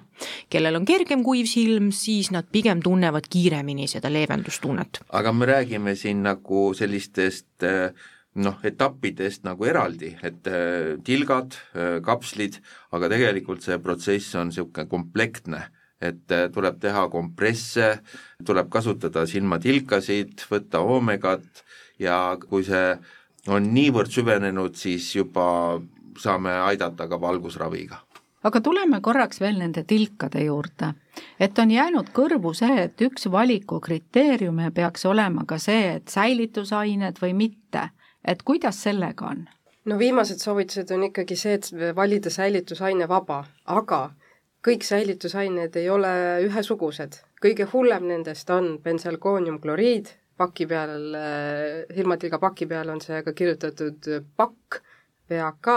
kellel 0.53 0.77
on 0.77 0.85
kergem 0.85 1.25
kuiv 1.25 1.49
silm, 1.49 1.91
siis 1.97 2.31
nad 2.31 2.45
pigem 2.53 2.83
tunnevad 2.85 3.29
kiiremini 3.33 3.89
seda 3.89 4.13
leevendustunnet. 4.13 5.01
aga 5.09 5.33
me 5.33 5.47
räägime 5.47 5.97
siin 5.97 6.23
nagu 6.23 6.73
sellistest 6.75 7.65
äh, 7.65 7.95
noh, 8.35 8.59
etappidest 8.65 9.45
nagu 9.49 9.65
eraldi, 9.65 10.17
et 10.23 10.47
äh, 10.47 10.99
tilgad, 11.05 11.57
äh, 11.73 12.01
kapslid, 12.05 12.61
aga 12.93 13.09
tegelikult 13.09 13.65
see 13.65 13.79
protsess 13.79 14.35
on 14.37 14.53
niisugune 14.53 14.89
komplektne, 14.89 15.69
et 16.03 16.35
äh, 16.35 16.49
tuleb 16.53 16.79
teha 16.83 17.07
kompresse, 17.13 17.97
tuleb 18.45 18.71
kasutada 18.73 19.27
silmatilkasid, 19.27 20.47
võtta 20.51 20.83
oomegat 20.83 21.65
ja 22.03 22.37
kui 22.43 22.67
see 22.67 22.97
on 23.53 23.73
niivõrd 23.75 24.11
süvenenud, 24.11 24.75
siis 24.79 25.15
juba 25.17 25.81
saame 26.19 26.53
aidata 26.69 27.09
ka 27.09 27.21
valgusraviga 27.21 28.03
aga 28.43 28.61
tuleme 28.61 28.99
korraks 29.01 29.39
veel 29.41 29.59
nende 29.59 29.85
tilkade 29.87 30.43
juurde. 30.45 30.93
et 31.41 31.59
on 31.59 31.71
jäänud 31.71 32.11
kõrvu 32.15 32.55
see, 32.59 32.85
et 32.85 33.01
üks 33.01 33.31
valiku 33.31 33.81
kriteeriume 33.81 34.71
peaks 34.75 35.07
olema 35.07 35.45
ka 35.47 35.59
see, 35.59 35.97
et 35.97 36.09
säilitusained 36.09 37.23
või 37.23 37.35
mitte 37.35 37.91
et 38.25 38.43
kuidas 38.43 38.83
sellega 38.83 39.27
on? 39.27 39.47
no 39.85 39.99
viimased 39.99 40.43
soovitused 40.43 40.91
on 40.95 41.09
ikkagi 41.09 41.37
see, 41.37 41.55
et 41.59 41.71
valida 41.97 42.31
säilitusaine 42.31 43.09
vaba, 43.09 43.45
aga 43.67 44.03
kõik 44.63 44.87
säilitusained 44.87 45.77
ei 45.77 45.91
ole 45.91 46.13
ühesugused. 46.47 47.21
kõige 47.43 47.67
hullem 47.73 48.07
nendest 48.07 48.51
on 48.51 48.79
bensaalkooniumkloriid, 48.83 50.07
paki 50.37 50.67
peal, 50.67 51.17
silmatilga 51.95 52.39
paki 52.39 52.67
peal 52.67 52.89
on 52.89 53.01
see 53.01 53.23
ka 53.23 53.33
kirjutatud 53.33 54.09
pakk, 54.37 54.83
PAK, 55.33 55.69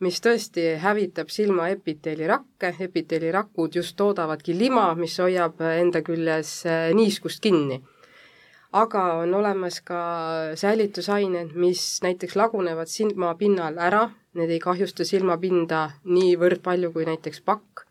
mis 0.00 0.20
tõesti 0.22 0.76
hävitab 0.78 1.30
silma 1.32 1.68
epiteelirakke, 1.72 2.74
epiteelirakud 2.86 3.74
just 3.74 3.96
toodavadki 3.96 4.54
lima, 4.54 4.92
mis 4.94 5.16
hoiab 5.18 5.60
enda 5.60 6.02
küljes 6.06 6.62
niiskust 6.94 7.42
kinni 7.42 7.80
aga 8.72 9.02
on 9.20 9.34
olemas 9.34 9.80
ka 9.84 10.00
säilitusained, 10.56 11.52
mis 11.54 12.00
näiteks 12.02 12.36
lagunevad 12.36 12.88
silmapinnal 12.88 13.76
ära, 13.78 14.06
need 14.38 14.50
ei 14.50 14.60
kahjusta 14.62 15.04
silmapinda 15.04 15.82
niivõrd 16.08 16.62
palju 16.64 16.92
kui 16.94 17.04
näiteks 17.08 17.42
pakk. 17.44 17.84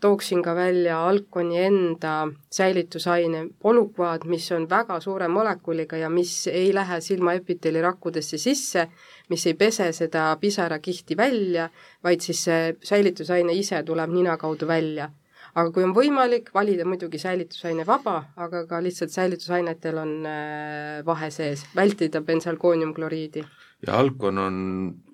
Tooksin 0.00 0.42
ka 0.42 0.54
välja 0.54 1.00
Alconi 1.08 1.58
enda 1.62 2.28
säilitusaine 2.50 3.48
polukvaad, 3.62 4.26
mis 4.30 4.50
on 4.52 4.68
väga 4.70 5.00
suure 5.00 5.28
molekuliga 5.28 5.96
ja 5.96 6.10
mis 6.10 6.46
ei 6.46 6.74
lähe 6.74 7.00
silma 7.00 7.34
epiteelirakkudesse 7.38 8.38
sisse, 8.38 8.88
mis 9.28 9.46
ei 9.46 9.54
pese 9.54 9.92
seda 9.92 10.36
pisarakihti 10.40 11.16
välja, 11.16 11.68
vaid 12.04 12.20
siis 12.20 12.44
see 12.44 12.76
säilitusaine 12.82 13.52
ise 13.52 13.82
tuleb 13.82 14.14
nina 14.14 14.36
kaudu 14.36 14.68
välja 14.68 15.10
aga 15.54 15.70
kui 15.74 15.84
on 15.86 15.94
võimalik, 15.96 16.50
valida 16.54 16.84
muidugi 16.86 17.18
säilitusaine 17.18 17.86
vaba, 17.88 18.20
aga 18.36 18.64
ka 18.68 18.80
lihtsalt 18.84 19.14
säilitusainetel 19.14 19.98
on 19.98 20.12
äh, 20.28 21.00
vahe 21.06 21.30
sees, 21.34 21.64
vältida 21.76 22.20
bensaalkooniumkloriidi. 22.22 23.44
ja 23.86 23.98
Alcon 23.98 24.38
on 24.38 24.60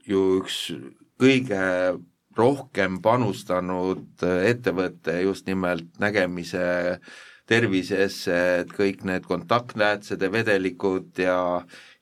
ju 0.07 0.25
üks 0.40 0.59
kõige 1.20 1.62
rohkem 2.38 3.01
panustanud 3.03 4.23
äh, 4.23 4.49
ettevõte 4.51 5.20
just 5.23 5.47
nimelt 5.47 5.87
nägemise 6.03 6.99
tervisesse, 7.47 8.37
et 8.62 8.70
kõik 8.73 9.05
need 9.05 9.27
kontaktläätsede 9.29 10.31
vedelikud 10.33 11.18
ja 11.20 11.38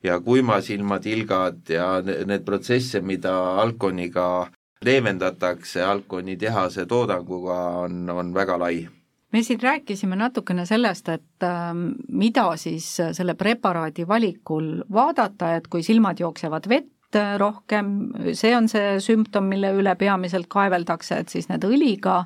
ja 0.03 0.19
kuimasilmatilgad 0.19 1.69
ja 1.71 1.87
need 2.03 2.43
protsesse, 2.43 3.01
mida 3.01 3.33
Alconiga 3.61 4.47
leevendatakse 4.83 5.83
Alconi 5.83 6.35
tehase 6.37 6.85
toodanguga, 6.85 7.59
on, 7.85 8.09
on 8.09 8.33
väga 8.35 8.59
lai. 8.59 8.87
Me 9.33 9.41
siin 9.43 9.61
rääkisime 9.61 10.15
natukene 10.15 10.65
sellest, 10.69 11.09
et 11.09 11.45
äh, 11.47 11.71
mida 12.09 12.45
siis 12.57 12.89
selle 13.11 13.33
preparaadi 13.35 14.07
valikul 14.07 14.83
vaadata, 14.93 15.55
et 15.55 15.67
kui 15.67 15.83
silmad 15.83 16.19
jooksevad 16.19 16.69
vett 16.69 16.91
äh, 16.91 16.92
rohkem, 17.37 17.93
see 18.33 18.55
on 18.57 18.67
see 18.71 18.97
sümptom, 19.03 19.47
mille 19.51 19.73
üle 19.77 19.95
peamiselt 19.99 20.49
kaeveldakse, 20.51 21.21
et 21.23 21.33
siis 21.33 21.49
need 21.51 21.65
õliga 21.67 22.23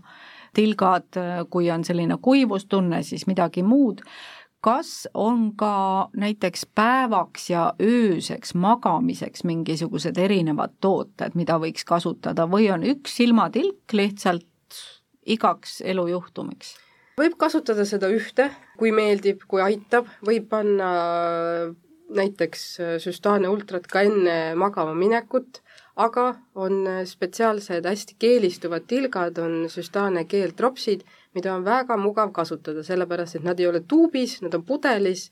tilgad, 0.58 1.10
äh, 1.20 1.44
kui 1.50 1.70
on 1.72 1.86
selline 1.88 2.20
kuivustunne, 2.22 3.04
siis 3.04 3.28
midagi 3.30 3.64
muud 3.64 4.04
kas 4.68 5.08
on 5.14 5.52
ka 5.56 6.10
näiteks 6.18 6.66
päevaks 6.76 7.50
ja 7.50 7.74
ööseks 7.82 8.56
magamiseks 8.58 9.44
mingisugused 9.48 10.18
erinevad 10.18 10.74
tooted, 10.82 11.38
mida 11.38 11.60
võiks 11.62 11.86
kasutada 11.88 12.48
või 12.50 12.72
on 12.74 12.84
üks 12.84 13.20
silmatilk 13.22 13.94
lihtsalt 13.94 14.82
igaks 15.26 15.82
elujuhtumiks? 15.86 16.76
võib 17.18 17.38
kasutada 17.40 17.86
seda 17.90 18.10
ühte, 18.14 18.50
kui 18.78 18.92
meeldib, 18.94 19.42
kui 19.50 19.62
aitab, 19.64 20.10
võib 20.26 20.50
panna 20.52 20.90
näiteks 22.10 22.66
süstaane 23.04 23.50
ultrat 23.50 23.88
ka 23.92 24.02
enne 24.08 24.56
magama 24.56 24.94
minekut, 24.96 25.62
aga 25.98 26.36
on 26.56 26.86
spetsiaalsed 27.06 27.86
hästi 27.90 28.16
keelistuvad 28.20 28.86
tilgad, 28.88 29.40
on 29.44 29.66
süstaane 29.70 30.24
keeltropsid 30.30 31.04
mida 31.38 31.54
on 31.54 31.66
väga 31.66 31.98
mugav 32.02 32.32
kasutada, 32.34 32.84
sellepärast 32.86 33.38
et 33.38 33.46
nad 33.46 33.60
ei 33.60 33.68
ole 33.70 33.84
tuubis, 33.90 34.40
nad 34.42 34.56
on 34.58 34.64
pudelis, 34.66 35.28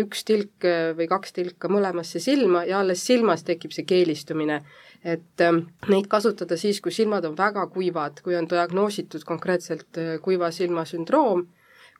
üks 0.00 0.24
tilk 0.26 0.66
või 0.98 1.06
kaks 1.10 1.34
tilka 1.36 1.68
mõlemasse 1.70 2.22
silma 2.22 2.64
ja 2.68 2.80
alles 2.80 3.04
silmas 3.04 3.44
tekib 3.46 3.74
see 3.76 3.86
keelistumine. 3.88 4.62
et 5.04 5.40
ähm, 5.44 5.58
neid 5.92 6.06
kasutada 6.08 6.56
siis, 6.56 6.78
kui 6.80 6.92
silmad 6.96 7.26
on 7.28 7.34
väga 7.36 7.66
kuivad, 7.68 8.22
kui 8.24 8.38
on 8.38 8.46
diagnoositud 8.48 9.26
konkreetselt 9.28 9.98
äh, 10.00 10.14
kuiva 10.24 10.48
silma 10.50 10.86
sündroom, 10.88 11.42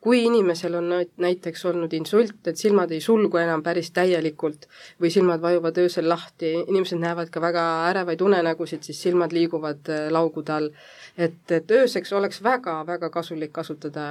kui 0.05 0.21
inimesel 0.27 0.75
on 0.77 0.91
näiteks 1.17 1.63
olnud 1.71 1.93
insult, 1.97 2.43
et 2.47 2.61
silmad 2.61 2.91
ei 2.93 3.01
sulgu 3.01 3.41
enam 3.41 3.63
päris 3.65 3.89
täielikult 3.97 4.67
või 5.01 5.09
silmad 5.11 5.41
vajuvad 5.41 5.81
öösel 5.81 6.09
lahti, 6.09 6.51
inimesed 6.67 7.01
näevad 7.01 7.33
ka 7.33 7.41
väga 7.41 7.65
ärevaid 7.89 8.21
unenägusid, 8.21 8.85
siis 8.85 9.01
silmad 9.07 9.33
liiguvad 9.33 9.89
äh, 9.89 10.11
laugude 10.13 10.53
all 10.53 10.69
et, 11.17 11.41
et 11.51 11.71
ööseks 11.71 12.13
oleks 12.13 12.43
väga-väga 12.43 13.11
kasulik 13.11 13.53
kasutada 13.53 14.05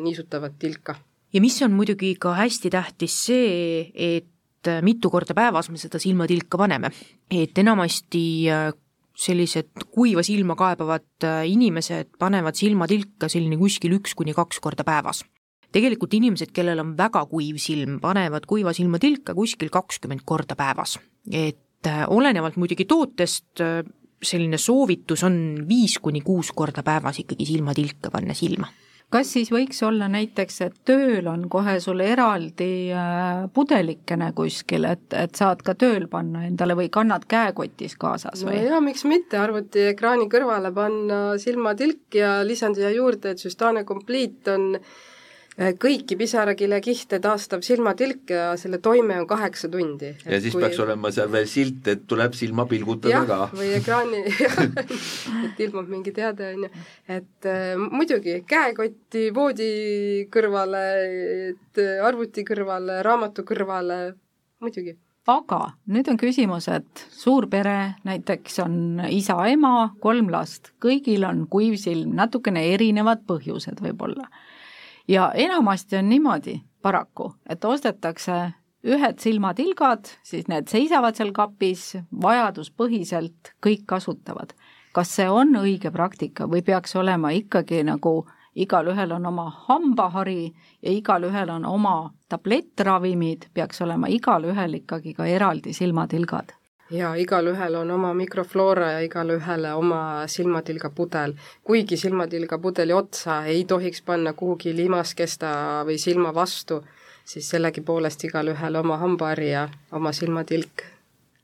niisutavat 0.00 0.58
tilka. 0.58 0.96
ja 1.32 1.40
mis 1.40 1.62
on 1.62 1.72
muidugi 1.72 2.14
ka 2.20 2.34
hästi 2.34 2.70
tähtis 2.70 3.18
see, 3.26 3.92
et 3.94 4.72
mitu 4.82 5.10
korda 5.10 5.34
päevas 5.34 5.70
me 5.70 5.78
seda 5.78 5.98
silmatilka 6.02 6.58
paneme, 6.58 6.90
et 7.30 7.58
enamasti 7.58 8.50
äh, 8.50 8.72
sellised 9.16 9.86
kuiva 9.94 10.22
silma 10.22 10.56
kaebavad 10.56 11.24
äh, 11.24 11.44
inimesed 11.48 12.16
panevad 12.18 12.56
silmatilka 12.58 13.28
selline 13.28 13.56
kuskil 13.56 13.96
üks 14.00 14.14
kuni 14.14 14.34
kaks 14.34 14.60
korda 14.60 14.84
päevas. 14.84 15.24
Tegelikult 15.76 16.16
inimesed, 16.16 16.54
kellel 16.56 16.80
on 16.80 16.94
väga 16.96 17.26
kuiv 17.28 17.60
silm, 17.60 18.00
panevad 18.00 18.48
kuiva 18.48 18.72
silma 18.76 19.00
tilka 19.02 19.34
kuskil 19.36 19.70
kakskümmend 19.72 20.24
korda 20.24 20.56
päevas. 20.56 20.98
et 21.32 21.86
äh, 21.86 22.04
olenevalt 22.08 22.56
muidugi 22.56 22.84
tootest 22.88 23.62
selline 24.22 24.58
soovitus 24.58 25.24
on 25.26 25.38
viis 25.68 25.98
kuni 26.02 26.20
kuus 26.24 26.52
korda 26.56 26.82
päevas 26.82 27.20
ikkagi 27.20 27.46
silmatilka 27.46 28.10
panna 28.10 28.34
silma 28.34 28.68
kas 29.12 29.28
siis 29.36 29.52
võiks 29.54 29.78
olla 29.86 30.08
näiteks, 30.10 30.56
et 30.66 30.78
tööl 30.88 31.28
on 31.30 31.44
kohe 31.50 31.76
sul 31.80 32.00
eraldi 32.02 32.90
äh, 32.90 33.44
pudelikene 33.54 34.32
kuskil, 34.34 34.88
et, 34.90 35.06
et 35.14 35.38
saad 35.38 35.62
ka 35.66 35.76
tööl 35.78 36.08
panna 36.10 36.42
endale 36.48 36.74
või 36.78 36.88
kannad 36.92 37.28
käekotis 37.30 37.94
kaasas 38.00 38.42
või? 38.42 38.56
no 38.58 38.72
jaa, 38.72 38.80
miks 38.82 39.06
mitte, 39.06 39.38
arvutiekraani 39.38 40.26
kõrvale 40.32 40.72
panna 40.74 41.20
silmatilk 41.38 42.18
ja 42.18 42.40
lisan 42.46 42.74
siia 42.74 42.90
juurde, 42.96 43.36
et 43.36 43.42
Süstane 43.46 43.84
Complete 43.86 44.56
on 44.56 44.72
äh, 44.74 44.90
Äh, 44.90 45.14
kõiki 45.56 46.18
pisarakilekihte 46.20 47.18
taastav 47.24 47.62
silmatilk 47.64 48.30
ja 48.30 48.48
selle 48.60 48.78
toime 48.84 49.16
on 49.22 49.26
kaheksa 49.26 49.70
tundi. 49.72 50.12
ja 50.24 50.40
siis 50.40 50.52
kui... 50.52 50.60
peaks 50.60 50.80
olema 50.84 51.10
seal 51.14 51.30
veel 51.32 51.46
silt, 51.48 51.86
et 51.88 52.02
tuleb 52.08 52.36
silma 52.36 52.66
pilgutada 52.68 53.22
ka. 53.28 53.38
või 53.56 53.70
ekraani 53.78 54.20
et 55.46 55.62
ilmub 55.64 55.88
mingi 55.88 56.12
teade, 56.16 56.50
on 56.52 56.66
ju. 56.66 56.84
et 57.08 57.48
äh, 57.48 57.72
muidugi 57.80 58.42
käekotti 58.48 59.30
voodi 59.34 59.70
kõrvale, 60.32 60.84
et 61.54 61.80
äh, 61.80 62.04
arvuti 62.04 62.44
kõrvale, 62.44 63.00
raamatu 63.06 63.46
kõrvale, 63.48 64.00
muidugi 64.60 64.98
aga 65.26 65.62
nüüd 65.90 66.06
on 66.12 66.20
küsimus, 66.20 66.68
et 66.70 67.06
suur 67.10 67.48
pere, 67.50 67.96
näiteks 68.06 68.60
on 68.62 68.76
isa-ema, 69.08 69.72
kolm 70.04 70.28
last, 70.30 70.74
kõigil 70.84 71.24
on 71.26 71.46
kuiv 71.50 71.80
silm, 71.80 72.12
natukene 72.20 72.68
erinevad 72.74 73.24
põhjused 73.26 73.80
võib-olla 73.82 74.28
ja 75.08 75.32
enamasti 75.34 75.96
on 75.96 76.08
niimoodi 76.08 76.60
paraku, 76.82 77.34
et 77.48 77.64
ostetakse 77.64 78.52
ühed 78.86 79.18
silmatilgad, 79.18 80.06
siis 80.22 80.48
need 80.48 80.68
seisavad 80.70 81.18
seal 81.18 81.32
kapis, 81.34 81.96
vajaduspõhiselt 82.22 83.54
kõik 83.66 83.86
kasutavad. 83.86 84.54
kas 84.92 85.10
see 85.12 85.28
on 85.28 85.50
õige 85.60 85.90
praktika 85.92 86.46
või 86.48 86.62
peaks 86.64 86.96
olema 86.96 87.30
ikkagi 87.30 87.82
nagu 87.84 88.26
igalühel 88.54 89.12
on 89.12 89.26
oma 89.26 89.50
hambahari 89.66 90.54
ja 90.82 90.92
igalühel 90.92 91.50
on 91.50 91.64
oma 91.64 92.14
tablettravimid, 92.28 93.50
peaks 93.54 93.82
olema 93.82 94.08
igalühel 94.08 94.74
ikkagi 94.74 95.12
ka 95.14 95.26
eraldi 95.26 95.72
silmatilgad 95.72 96.54
ja 96.90 97.14
igalühel 97.14 97.74
on 97.74 97.90
oma 97.90 98.14
mikrofloora 98.14 98.90
ja 98.92 99.00
igale 99.00 99.36
ühele 99.36 99.72
oma 99.74 100.26
silmatilgapudel. 100.26 101.34
kuigi 101.64 101.96
silmatilgapudeli 101.96 102.92
otsa 102.92 103.44
ei 103.44 103.64
tohiks 103.64 104.02
panna 104.02 104.32
kuhugi 104.32 104.76
limaskesta 104.76 105.82
või 105.86 105.98
silma 105.98 106.34
vastu, 106.34 106.84
siis 107.24 107.50
sellegipoolest 107.50 108.24
igalühel 108.24 108.76
oma 108.76 108.96
hambahari 108.96 109.50
ja 109.50 109.68
oma 109.92 110.12
silmatilk. 110.12 110.95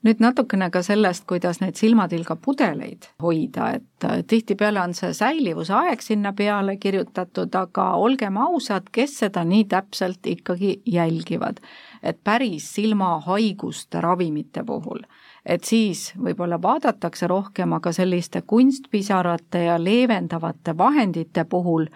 Nüüd 0.02 0.22
natukene 0.22 0.68
ka 0.74 0.82
sellest, 0.82 1.24
kuidas 1.30 1.60
neid 1.62 1.78
silmatilgapudeleid 1.78 3.08
hoida, 3.22 3.68
et 3.78 4.06
tihtipeale 4.28 4.80
on 4.82 4.94
see 4.98 5.12
säilivuse 5.14 5.74
aeg 5.78 6.02
sinna 6.02 6.32
peale 6.36 6.76
kirjutatud, 6.82 7.54
aga 7.54 7.92
olgem 8.02 8.38
ausad, 8.42 8.90
kes 8.92 9.18
seda 9.22 9.44
nii 9.46 9.64
täpselt 9.70 10.26
ikkagi 10.26 10.80
jälgivad. 10.86 11.62
et 12.02 12.18
päris 12.24 12.74
silmahaiguste 12.74 14.00
ravimite 14.00 14.64
puhul, 14.66 15.04
et 15.46 15.64
siis 15.64 16.12
võib-olla 16.18 16.58
vaadatakse 16.62 17.26
rohkem, 17.26 17.72
aga 17.72 17.92
selliste 17.92 18.42
kunstpisarate 18.42 19.64
ja 19.64 19.78
leevendavate 19.84 20.78
vahendite 20.78 21.44
puhul. 21.44 21.86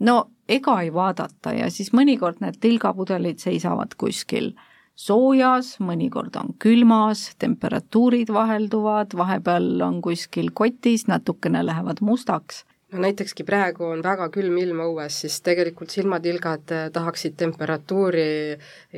No 0.00 0.30
ega 0.48 0.80
ei 0.80 0.92
vaadata 0.94 1.52
ja 1.52 1.70
siis 1.70 1.92
mõnikord 1.92 2.40
need 2.40 2.58
tilgapudelid 2.60 3.38
seisavad 3.38 3.94
kuskil 3.96 4.52
soojas, 4.94 5.74
mõnikord 5.82 6.36
on 6.38 6.54
külmas, 6.62 7.30
temperatuurid 7.42 8.30
vahelduvad, 8.34 9.16
vahepeal 9.18 9.82
on 9.86 10.00
kuskil 10.04 10.52
kotis, 10.54 11.08
natukene 11.10 11.64
lähevad 11.66 12.02
mustaks. 12.04 12.64
No 12.94 13.00
näitekski 13.02 13.42
praegu 13.42 13.88
on 13.90 14.04
väga 14.06 14.28
külm 14.30 14.54
ilm 14.62 14.78
õues, 14.84 15.16
siis 15.24 15.40
tegelikult 15.42 15.90
silmatilgad 15.90 16.70
äh, 16.76 16.84
tahaksid 16.94 17.34
temperatuuri 17.40 18.26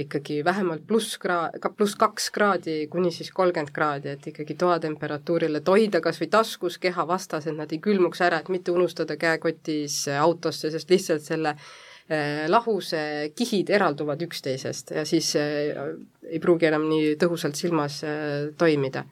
ikkagi 0.02 0.42
vähemalt 0.44 0.84
pluss 0.84 1.16
kraa-, 1.22 1.48
ka 1.62 1.70
pluss 1.72 1.96
kaks 1.96 2.28
kraadi 2.34 2.74
kuni 2.92 3.08
siis 3.14 3.30
kolmkümmend 3.32 3.72
kraadi, 3.72 4.12
et 4.12 4.28
ikkagi 4.34 4.58
toatemperatuurile, 4.60 5.64
hoida 5.64 6.02
kas 6.04 6.20
või 6.20 6.28
taskus 6.34 6.76
keha 6.82 7.08
vastas, 7.08 7.48
et 7.48 7.56
nad 7.56 7.72
ei 7.72 7.80
külmuks 7.80 8.20
ära, 8.26 8.42
et 8.44 8.52
mitte 8.52 8.74
unustada 8.74 9.16
käekotis 9.16 10.02
autosse, 10.20 10.74
sest 10.76 10.92
lihtsalt 10.92 11.24
selle 11.24 11.56
äh, 12.10 12.46
lahuse 12.48 13.32
kihid 13.36 13.70
eralduvad 13.70 14.22
üksteisest 14.26 14.94
ja 14.96 15.04
siis 15.08 15.34
ei 15.36 16.40
pruugi 16.42 16.70
enam 16.70 16.88
nii 16.90 17.14
tõhusalt 17.20 17.58
silmas 17.58 18.00
toimida. 18.58 19.04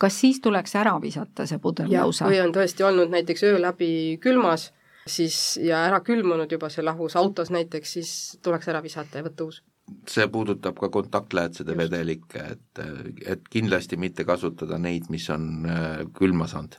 Kas 0.00 0.16
siis 0.22 0.40
tuleks 0.40 0.74
ära 0.80 0.94
visata 1.02 1.44
see 1.46 1.60
pudel 1.60 1.90
lausa? 1.92 2.28
või 2.28 2.40
on 2.40 2.54
tõesti 2.56 2.84
olnud 2.86 3.12
näiteks 3.12 3.42
öö 3.44 3.58
läbi 3.60 3.90
külmas, 4.22 4.70
siis 5.06 5.58
ja 5.60 5.84
ära 5.88 6.00
külmunud 6.04 6.52
juba 6.52 6.70
see 6.72 6.84
lahus 6.84 7.16
autos 7.20 7.50
näiteks, 7.52 7.92
siis 7.98 8.12
tuleks 8.42 8.68
ära 8.72 8.80
visata 8.82 9.20
ja 9.20 9.26
võtta 9.26 9.48
uus. 9.48 9.62
See 10.08 10.26
puudutab 10.30 10.78
ka 10.78 10.88
kontaktläätsede 10.94 11.74
vedelikke, 11.76 12.44
et, 12.54 12.82
et 13.26 13.48
kindlasti 13.50 13.98
mitte 13.98 14.24
kasutada 14.24 14.78
neid, 14.78 15.10
mis 15.10 15.26
on 15.34 15.50
äh, 15.66 16.04
külma 16.16 16.46
saanud 16.50 16.78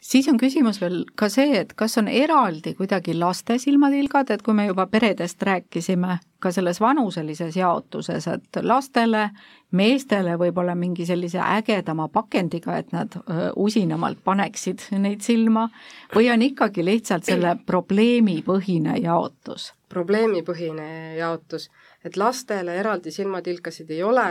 siis 0.00 0.28
on 0.28 0.38
küsimus 0.40 0.80
veel 0.80 1.04
ka 1.18 1.28
see, 1.32 1.60
et 1.60 1.72
kas 1.78 1.98
on 2.00 2.08
eraldi 2.08 2.74
kuidagi 2.78 3.14
laste 3.18 3.58
silmatilgad, 3.60 4.30
et 4.30 4.42
kui 4.42 4.54
me 4.56 4.66
juba 4.66 4.86
peredest 4.90 5.42
rääkisime, 5.42 6.18
ka 6.40 6.52
selles 6.52 6.80
vanuselises 6.80 7.56
jaotuses, 7.56 8.26
et 8.32 8.60
lastele, 8.64 9.28
meestele 9.76 10.38
võib-olla 10.40 10.74
mingi 10.74 11.04
sellise 11.06 11.40
ägedama 11.44 12.08
pakendiga, 12.08 12.78
et 12.80 12.92
nad 12.96 13.16
usinamalt 13.56 14.22
paneksid 14.24 14.86
neid 14.98 15.20
silma, 15.26 15.68
või 16.14 16.30
on 16.32 16.42
ikkagi 16.48 16.84
lihtsalt 16.84 17.28
selle 17.28 17.56
probleemipõhine 17.66 18.96
jaotus? 19.04 19.74
probleemipõhine 19.90 21.16
jaotus, 21.18 21.66
et 22.06 22.16
lastele 22.16 22.76
eraldi 22.78 23.10
silmatilkasid 23.10 23.90
ei 23.90 24.04
ole 24.06 24.28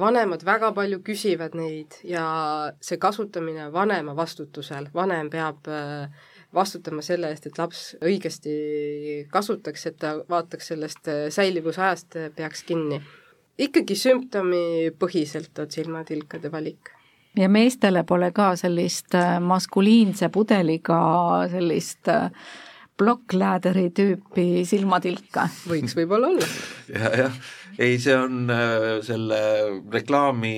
vanemad 0.00 0.44
väga 0.44 0.72
palju 0.72 1.02
küsivad 1.04 1.54
neid 1.58 1.98
ja 2.06 2.24
see 2.80 2.96
kasutamine 3.00 3.68
vanema 3.72 4.14
vastutusel, 4.16 4.88
vanem 4.94 5.28
peab 5.30 5.68
äh, 5.68 6.08
vastutama 6.54 7.04
selle 7.04 7.28
eest, 7.28 7.46
et 7.50 7.58
laps 7.60 7.82
õigesti 8.00 8.54
kasutaks, 9.32 9.86
et 9.90 9.98
ta 10.00 10.14
vaataks 10.28 10.72
sellest 10.72 11.10
äh, 11.12 11.26
säilivusajast, 11.34 12.16
peaks 12.36 12.64
kinni. 12.64 13.02
ikkagi 13.58 13.96
sümptomipõhiselt 13.98 15.58
on 15.58 15.70
silmatilkade 15.70 16.52
valik 16.52 16.94
ja 17.36 17.48
meestele 17.48 18.04
pole 18.08 18.30
ka 18.32 18.54
sellist 18.56 19.14
maskuliinse 19.40 20.28
pudeliga 20.32 20.98
sellist 21.50 22.08
plokklääderi 22.98 23.88
tüüpi 23.94 24.64
silmatilka? 24.68 25.48
võiks 25.70 25.96
võib-olla 25.98 26.32
olla 26.34 26.50
ja,. 26.92 27.10
jah, 27.22 27.40
ei, 27.78 27.98
see 28.02 28.16
on 28.16 28.50
äh, 28.50 28.98
selle 29.06 29.40
reklaami 29.92 30.54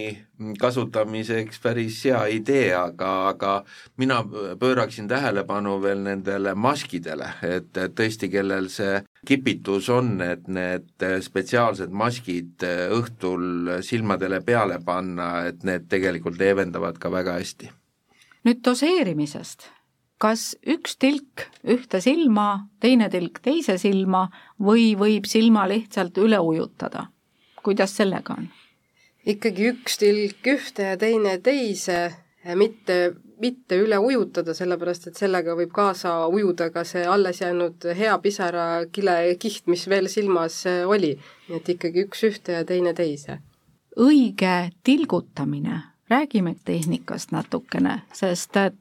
kasutamiseks 0.60 1.60
päris 1.60 1.98
hea 2.08 2.20
idee, 2.32 2.70
aga, 2.74 3.10
aga 3.28 3.54
mina 4.00 4.22
pööraksin 4.60 5.08
tähelepanu 5.08 5.76
veel 5.82 6.00
nendele 6.06 6.54
maskidele, 6.56 7.28
et 7.44 7.76
tõesti, 7.76 8.30
kellel 8.32 8.70
see 8.72 9.02
kipitus 9.28 9.90
on, 9.92 10.14
et 10.24 10.48
need 10.48 11.04
spetsiaalsed 11.26 11.92
maskid 11.92 12.64
õhtul 12.96 13.76
silmadele 13.84 14.40
peale 14.46 14.80
panna, 14.84 15.44
et 15.50 15.60
need 15.68 15.90
tegelikult 15.92 16.40
leevendavad 16.40 16.96
ka 16.98 17.12
väga 17.12 17.36
hästi. 17.36 17.68
nüüd 18.48 18.64
doseerimisest 18.64 19.68
kas 20.20 20.54
üks 20.68 20.98
tilk 21.00 21.46
ühte 21.64 22.00
silma, 22.04 22.68
teine 22.80 23.08
tilk 23.12 23.40
teise 23.44 23.78
silma 23.80 24.26
või 24.60 24.92
võib 25.00 25.28
silma 25.28 25.66
lihtsalt 25.70 26.18
üle 26.20 26.40
ujutada? 26.44 27.08
kuidas 27.64 27.92
sellega 27.96 28.36
on? 28.36 28.50
ikkagi 29.28 29.70
üks 29.72 29.98
tilk 30.00 30.46
ühte 30.48 30.92
ja 30.92 30.96
teine 31.00 31.38
teise, 31.44 31.98
mitte, 32.56 32.98
mitte 33.40 33.76
üle 33.80 33.98
ujutada, 34.00 34.54
sellepärast 34.56 35.10
et 35.10 35.20
sellega 35.20 35.56
võib 35.56 35.72
kaasa 35.76 36.14
ujuda 36.32 36.70
ka 36.72 36.84
see 36.88 37.04
alles 37.04 37.40
jäänud 37.40 37.88
hea 37.96 38.16
pisarakile 38.18 39.16
kiht, 39.40 39.66
mis 39.72 39.86
veel 39.88 40.08
silmas 40.08 40.62
oli. 40.66 41.16
nii 41.48 41.60
et 41.60 41.72
ikkagi 41.76 42.06
üks 42.08 42.24
ühte 42.28 42.58
ja 42.58 42.64
teine 42.64 42.94
teise. 42.96 43.40
õige 43.96 44.70
tilgutamine, 44.84 45.82
räägime 46.10 46.54
tehnikast 46.64 47.32
natukene, 47.32 48.02
sest 48.12 48.56
et 48.56 48.79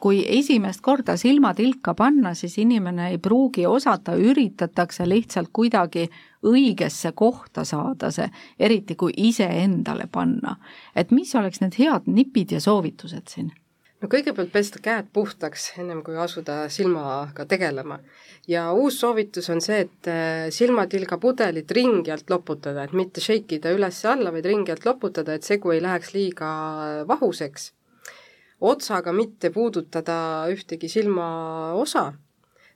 kui 0.00 0.22
esimest 0.38 0.80
korda 0.80 1.16
silmatilka 1.16 1.94
panna, 1.94 2.34
siis 2.34 2.58
inimene 2.58 3.10
ei 3.10 3.18
pruugi 3.18 3.66
osata, 3.66 4.14
üritatakse 4.16 5.06
lihtsalt 5.08 5.50
kuidagi 5.52 6.08
õigesse 6.46 7.12
kohta 7.14 7.64
saada 7.64 8.10
see, 8.14 8.28
eriti 8.58 8.96
kui 8.98 9.12
iseendale 9.16 10.08
panna. 10.12 10.56
et 10.96 11.10
mis 11.10 11.34
oleks 11.34 11.60
need 11.60 11.78
head 11.78 12.06
nipid 12.06 12.52
ja 12.52 12.60
soovitused 12.60 13.28
siin? 13.28 13.52
no 14.02 14.08
kõigepealt 14.10 14.50
pesta 14.52 14.80
käed 14.82 15.12
puhtaks, 15.12 15.72
ennem 15.78 16.02
kui 16.02 16.16
asuda 16.16 16.68
silmaga 16.68 17.46
tegelema. 17.46 18.00
ja 18.48 18.72
uus 18.72 19.00
soovitus 19.00 19.50
on 19.50 19.60
see, 19.60 19.84
et 19.86 20.08
äh, 20.10 20.48
silmatilga 20.50 21.18
pudelit 21.18 21.70
ringi 21.70 22.10
alt 22.10 22.30
loputada, 22.30 22.84
et 22.84 22.92
mitte 22.92 23.20
shake 23.20 23.60
ida 23.60 23.70
üles-alla, 23.76 24.32
vaid 24.32 24.48
ringi 24.48 24.74
alt 24.74 24.86
loputada, 24.86 25.34
et 25.34 25.46
segu 25.46 25.70
ei 25.70 25.82
läheks 25.82 26.14
liiga 26.14 26.50
vahuseks 27.08 27.72
otsaga 28.62 29.12
mitte 29.14 29.50
puudutada 29.50 30.46
ühtegi 30.52 30.88
silmaosa, 30.90 32.12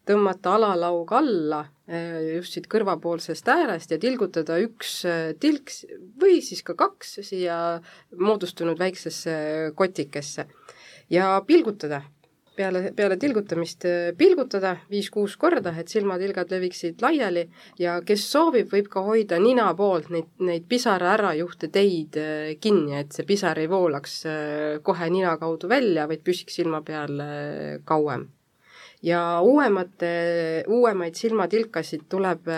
tõmmata 0.06 0.56
alalaug 0.56 1.12
alla 1.14 1.62
eh, 1.86 2.34
just 2.36 2.56
siit 2.56 2.68
kõrvapoolsest 2.70 3.48
äärest 3.50 3.94
ja 3.94 3.98
tilgutada 4.02 4.58
üks 4.62 4.98
eh, 5.06 5.32
tilk 5.42 5.70
või 6.20 6.40
siis 6.44 6.62
ka 6.66 6.76
kaks 6.78 7.20
siia 7.26 7.58
moodustunud 8.18 8.78
väiksesse 8.78 9.72
kotikesse. 9.78 10.46
Ja 11.10 11.36
pilgutada 11.46 12.02
peale, 12.56 12.92
peale 12.96 13.16
tilgutamist 13.20 13.86
äh, 13.86 14.10
pilgutada 14.18 14.74
viis-kuus 14.90 15.36
korda, 15.40 15.72
et 15.78 15.92
silmatilgad 15.92 16.52
leviksid 16.52 17.02
laiali 17.04 17.46
ja 17.80 17.98
kes 18.06 18.24
soovib, 18.32 18.70
võib 18.72 18.88
ka 18.92 19.02
hoida 19.06 19.38
nina 19.42 19.68
poolt 19.78 20.10
neid, 20.14 20.30
neid 20.42 20.68
pisara 20.68 21.14
ärajuhte 21.16 21.70
teid 21.72 22.18
äh, 22.20 22.54
kinni, 22.60 22.96
et 23.00 23.16
see 23.16 23.26
pisar 23.28 23.60
ei 23.62 23.68
voolaks 23.70 24.22
äh, 24.30 24.78
kohe 24.86 25.10
nina 25.12 25.36
kaudu 25.40 25.70
välja, 25.70 26.08
vaid 26.10 26.24
püsiks 26.26 26.58
silma 26.60 26.82
peal 26.86 27.20
kauem. 27.84 28.30
Ja 29.04 29.42
uuemate, 29.44 30.08
uuemaid 30.72 31.14
silmatilkasid 31.20 32.06
tuleb 32.10 32.48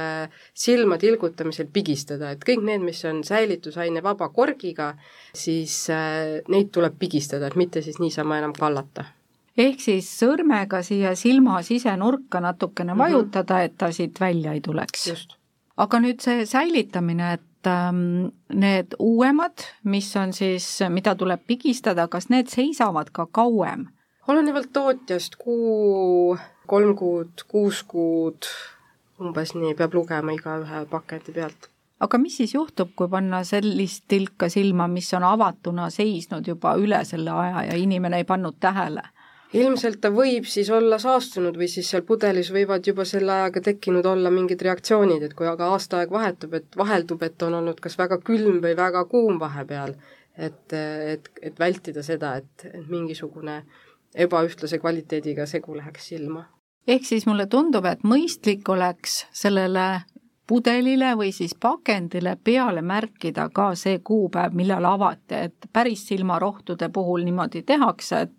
silma 0.55 0.97
tilgutamisel 1.03 1.67
pigistada, 1.75 2.31
et 2.33 2.47
kõik 2.47 2.63
need, 2.65 2.87
mis 2.87 3.03
on 3.11 3.21
säilitusaine 3.27 4.01
vaba 4.07 4.31
korgiga, 4.33 4.93
siis 5.35 5.75
neid 5.91 6.73
tuleb 6.73 6.97
pigistada, 7.03 7.51
et 7.51 7.59
mitte 7.59 7.83
siis 7.85 7.99
niisama 8.01 8.39
enam 8.39 8.55
kallata 8.57 9.09
ehk 9.59 9.83
siis 9.83 10.09
sõrmega 10.21 10.83
siia 10.87 11.15
silma 11.19 11.63
sisenurka 11.67 12.41
natukene 12.41 12.95
mm 12.95 13.01
-hmm. 13.01 13.03
vajutada, 13.03 13.63
et 13.63 13.77
ta 13.79 13.93
siit 13.93 14.21
välja 14.21 14.53
ei 14.53 14.61
tuleks. 14.61 15.29
aga 15.77 15.99
nüüd 16.01 16.21
see 16.21 16.47
säilitamine, 16.47 17.33
et 17.33 17.67
ähm, 17.67 18.27
need 18.53 18.95
uuemad, 18.99 19.63
mis 19.85 20.17
on 20.17 20.33
siis, 20.33 20.81
mida 20.89 21.15
tuleb 21.15 21.41
pigistada, 21.47 22.09
kas 22.09 22.29
need 22.29 22.47
seisavad 22.49 23.11
ka 23.13 23.27
kauem? 23.27 23.87
olenevalt 24.29 24.73
tootjast, 24.73 25.37
kuu, 25.37 26.39
kolm 26.67 26.97
kuud, 26.97 27.45
kuus 27.49 27.83
kuud, 27.83 28.45
umbes 29.21 29.55
nii 29.55 29.75
peab 29.75 29.95
lugema 29.95 30.33
igaühe 30.33 30.87
paketi 30.91 31.33
pealt 31.33 31.71
aga 32.01 32.19
mis 32.19 32.37
siis 32.37 32.55
juhtub, 32.55 32.91
kui 32.97 33.09
panna 33.09 33.45
sellist 33.45 34.05
tilka 34.09 34.49
silma, 34.49 34.89
mis 34.89 35.15
on 35.15 35.25
avatuna 35.25 35.91
seisnud 35.91 36.47
juba 36.47 36.75
üle 36.79 37.05
selle 37.05 37.31
aja 37.31 37.65
ja 37.71 37.77
inimene 37.77 38.17
ei 38.17 38.25
pannud 38.25 38.55
tähele? 38.61 39.03
Ilmselt 39.57 40.01
ta 40.03 40.11
võib 40.13 40.47
siis 40.49 40.69
olla 40.75 40.99
saastunud 41.01 41.57
või 41.57 41.69
siis 41.73 41.89
seal 41.91 42.05
pudelis 42.09 42.51
võivad 42.53 42.87
juba 42.87 43.07
selle 43.09 43.33
ajaga 43.33 43.63
tekkinud 43.71 44.07
olla 44.07 44.31
mingid 44.31 44.63
reaktsioonid, 44.63 45.23
et 45.25 45.35
kui 45.39 45.49
aga 45.49 45.71
aastaaeg 45.75 46.13
vahetub, 46.13 46.55
et 46.59 46.77
vaheldub, 46.77 47.23
et 47.23 47.43
on 47.47 47.59
olnud 47.61 47.81
kas 47.81 47.99
väga 47.99 48.21
külm 48.25 48.61
või 48.65 48.77
väga 48.77 49.05
kuum 49.09 49.41
vahepeal, 49.41 49.95
et, 50.37 50.75
et, 50.75 51.31
et 51.43 51.59
vältida 51.59 52.05
seda, 52.05 52.37
et, 52.43 52.69
et 52.73 52.85
mingisugune 52.89 53.63
ebaühtlase 54.15 54.79
kvaliteediga 54.81 55.47
segu 55.47 55.77
läheks 55.77 56.13
silma. 56.13 56.47
ehk 56.87 57.05
siis 57.05 57.27
mulle 57.27 57.47
tundub, 57.47 57.85
et 57.85 58.05
mõistlik 58.05 58.69
oleks 58.69 59.25
sellele 59.33 59.89
pudelile 60.49 61.13
või 61.17 61.33
siis 61.33 61.55
pakendile 61.61 62.37
peale 62.45 62.83
märkida 62.83 63.49
ka 63.55 63.75
see 63.77 63.99
kuupäev, 64.05 64.55
millal 64.57 64.85
avati, 64.89 65.45
et 65.49 65.69
päris 65.73 66.07
silmarohtude 66.09 66.89
puhul 66.89 67.27
niimoodi 67.29 67.63
tehakse, 67.63 68.21
et 68.27 68.35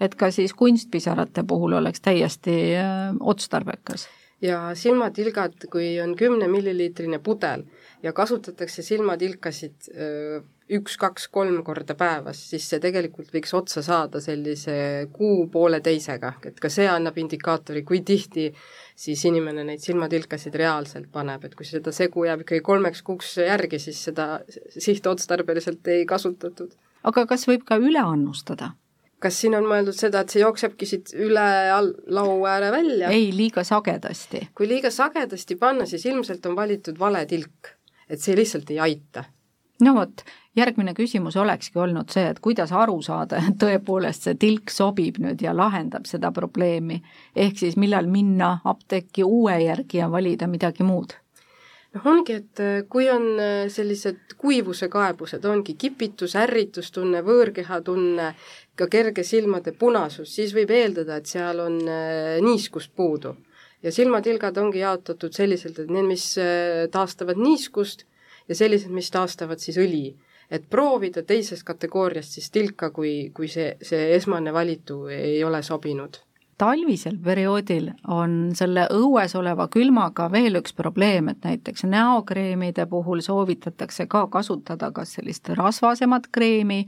et 0.00 0.14
ka 0.14 0.30
siis 0.30 0.52
kunstpisarate 0.54 1.42
puhul 1.48 1.72
oleks 1.72 2.00
täiesti 2.00 2.74
otstarbekas. 3.20 4.08
ja 4.42 4.74
silmatilgad, 4.74 5.52
kui 5.72 6.00
on 6.00 6.16
kümne 6.16 6.48
milliliitrine 6.48 7.18
pudel 7.18 7.64
ja 8.04 8.12
kasutatakse 8.12 8.84
silmatilkasid 8.84 9.88
äh, 9.94 10.44
üks, 10.76 10.96
kaks, 11.00 11.26
kolm 11.32 11.58
korda 11.64 11.96
päevas, 11.98 12.38
siis 12.50 12.66
see 12.70 12.80
tegelikult 12.80 13.32
võiks 13.34 13.52
otsa 13.56 13.82
saada 13.84 14.20
sellise 14.24 14.76
kuu-pooleteisega, 15.12 16.34
et 16.50 16.60
ka 16.60 16.70
see 16.72 16.86
annab 16.88 17.18
indikaatori, 17.20 17.84
kui 17.84 18.00
tihti 18.06 18.50
siis 18.96 19.24
inimene 19.28 19.66
neid 19.68 19.82
silmatilkasid 19.84 20.56
reaalselt 20.60 21.10
paneb, 21.12 21.44
et 21.44 21.56
kui 21.58 21.68
seda 21.68 21.92
segu 21.92 22.24
jääb 22.28 22.46
ikkagi 22.46 22.64
kolmeks 22.64 23.04
kuuks 23.04 23.36
järgi, 23.42 23.82
siis 23.82 24.00
seda 24.08 24.28
sihtotstarbeliselt 24.78 25.92
ei 25.92 26.06
kasutatud. 26.08 26.72
aga 27.04 27.26
kas 27.28 27.48
võib 27.50 27.68
ka 27.68 27.80
üle 27.80 28.00
annustada? 28.00 28.72
kas 29.24 29.38
siin 29.40 29.56
on 29.56 29.68
mõeldud 29.68 29.96
seda, 29.96 30.24
et 30.24 30.32
see 30.32 30.42
jooksebki 30.42 30.88
siit 30.88 31.14
üle 31.16 31.44
all, 31.72 31.92
lau 32.12 32.42
ääre 32.48 32.70
välja? 32.74 33.12
ei, 33.14 33.30
liiga 33.36 33.64
sagedasti. 33.64 34.48
kui 34.56 34.68
liiga 34.70 34.92
sagedasti 34.92 35.56
panna, 35.60 35.88
siis 35.88 36.04
ilmselt 36.10 36.46
on 36.50 36.56
valitud 36.56 36.98
vale 37.00 37.24
tilk. 37.30 37.73
Et 38.08 38.20
see 38.20 38.36
lihtsalt 38.36 38.70
ei 38.70 38.80
aita. 38.80 39.24
no 39.82 39.94
vot, 39.94 40.24
järgmine 40.56 40.94
küsimus 40.94 41.36
olekski 41.36 41.78
olnud 41.78 42.12
see, 42.14 42.28
et 42.30 42.40
kuidas 42.40 42.72
aru 42.72 43.00
saada, 43.02 43.40
et 43.42 43.58
tõepoolest 43.60 44.28
see 44.28 44.38
tilk 44.40 44.70
sobib 44.70 45.18
nüüd 45.22 45.42
ja 45.42 45.56
lahendab 45.56 46.06
seda 46.06 46.32
probleemi. 46.32 47.02
ehk 47.36 47.58
siis 47.58 47.76
millal 47.76 48.06
minna 48.06 48.58
apteeki 48.64 49.24
uue 49.24 49.58
järgi 49.64 49.98
ja 49.98 50.10
valida 50.10 50.46
midagi 50.46 50.82
muud? 50.82 51.14
noh, 51.94 52.06
ongi, 52.10 52.38
et 52.40 52.60
äh, 52.60 52.82
kui 52.90 53.08
on 53.10 53.26
äh, 53.38 53.64
sellised 53.72 54.36
kuivuse 54.38 54.88
kaebused, 54.92 55.44
ongi 55.48 55.76
kipitus, 55.78 56.36
ärritustunne, 56.36 57.22
võõrkehatunne, 57.26 58.34
ka 58.76 58.88
kerge 58.90 59.24
silmade 59.26 59.74
punasus, 59.78 60.34
siis 60.34 60.54
võib 60.56 60.72
eeldada, 60.74 61.20
et 61.20 61.30
seal 61.30 61.62
on 61.62 61.80
äh, 61.86 62.38
niiskust 62.44 62.94
puudu. 62.96 63.36
Ja 63.84 63.92
silmatilgad 63.92 64.56
ongi 64.58 64.80
jaotatud 64.80 65.36
selliselt, 65.36 65.78
et 65.78 65.92
need, 65.92 66.08
mis 66.08 66.26
taastavad 66.92 67.40
niiskust 67.40 68.06
ja 68.48 68.56
sellised, 68.56 68.92
mis 68.92 69.10
taastavad 69.12 69.60
siis 69.62 69.78
õli. 69.80 70.14
Et 70.50 70.64
proovida 70.70 71.22
teisest 71.24 71.64
kategooriast 71.64 72.36
siis 72.36 72.50
tilka, 72.52 72.90
kui, 72.92 73.30
kui 73.34 73.48
see, 73.48 73.74
see 73.82 74.12
esmane 74.16 74.52
valitu 74.52 75.06
ei 75.12 75.40
ole 75.44 75.62
sobinud. 75.64 76.20
Talvisel 76.58 77.16
perioodil 77.18 77.88
on 78.14 78.52
selle 78.54 78.84
õues 78.94 79.32
oleva 79.34 79.66
külmaga 79.72 80.28
veel 80.30 80.60
üks 80.60 80.76
probleem, 80.76 81.32
et 81.32 81.42
näiteks 81.42 81.82
näokreemide 81.90 82.86
puhul 82.86 83.24
soovitatakse 83.26 84.06
ka 84.06 84.28
kasutada 84.30 84.92
kas 84.94 85.16
sellist 85.16 85.50
rasvasemat 85.58 86.28
kreemi 86.30 86.84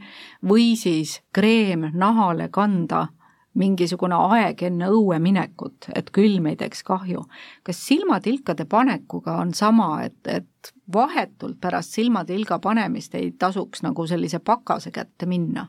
või 0.47 0.77
siis 0.79 1.19
kreem 1.35 1.89
nahale 1.99 2.47
kanda 2.55 3.09
mingisugune 3.57 4.17
aeg 4.31 4.63
enne 4.69 4.91
õue 4.93 5.19
minekut, 5.23 5.89
et 5.95 6.11
külm 6.15 6.51
ei 6.51 6.59
teeks 6.61 6.83
kahju. 6.87 7.25
kas 7.63 7.81
silmatilkade 7.87 8.65
panekuga 8.65 9.39
on 9.41 9.55
sama, 9.55 10.05
et, 10.05 10.21
et 10.27 10.73
vahetult 10.93 11.61
pärast 11.61 11.97
silmatilga 11.97 12.59
panemist 12.59 13.15
ei 13.15 13.33
tasuks 13.39 13.83
nagu 13.83 14.07
sellise 14.07 14.39
pakase 14.39 14.91
kätte 14.91 15.27
minna? 15.27 15.67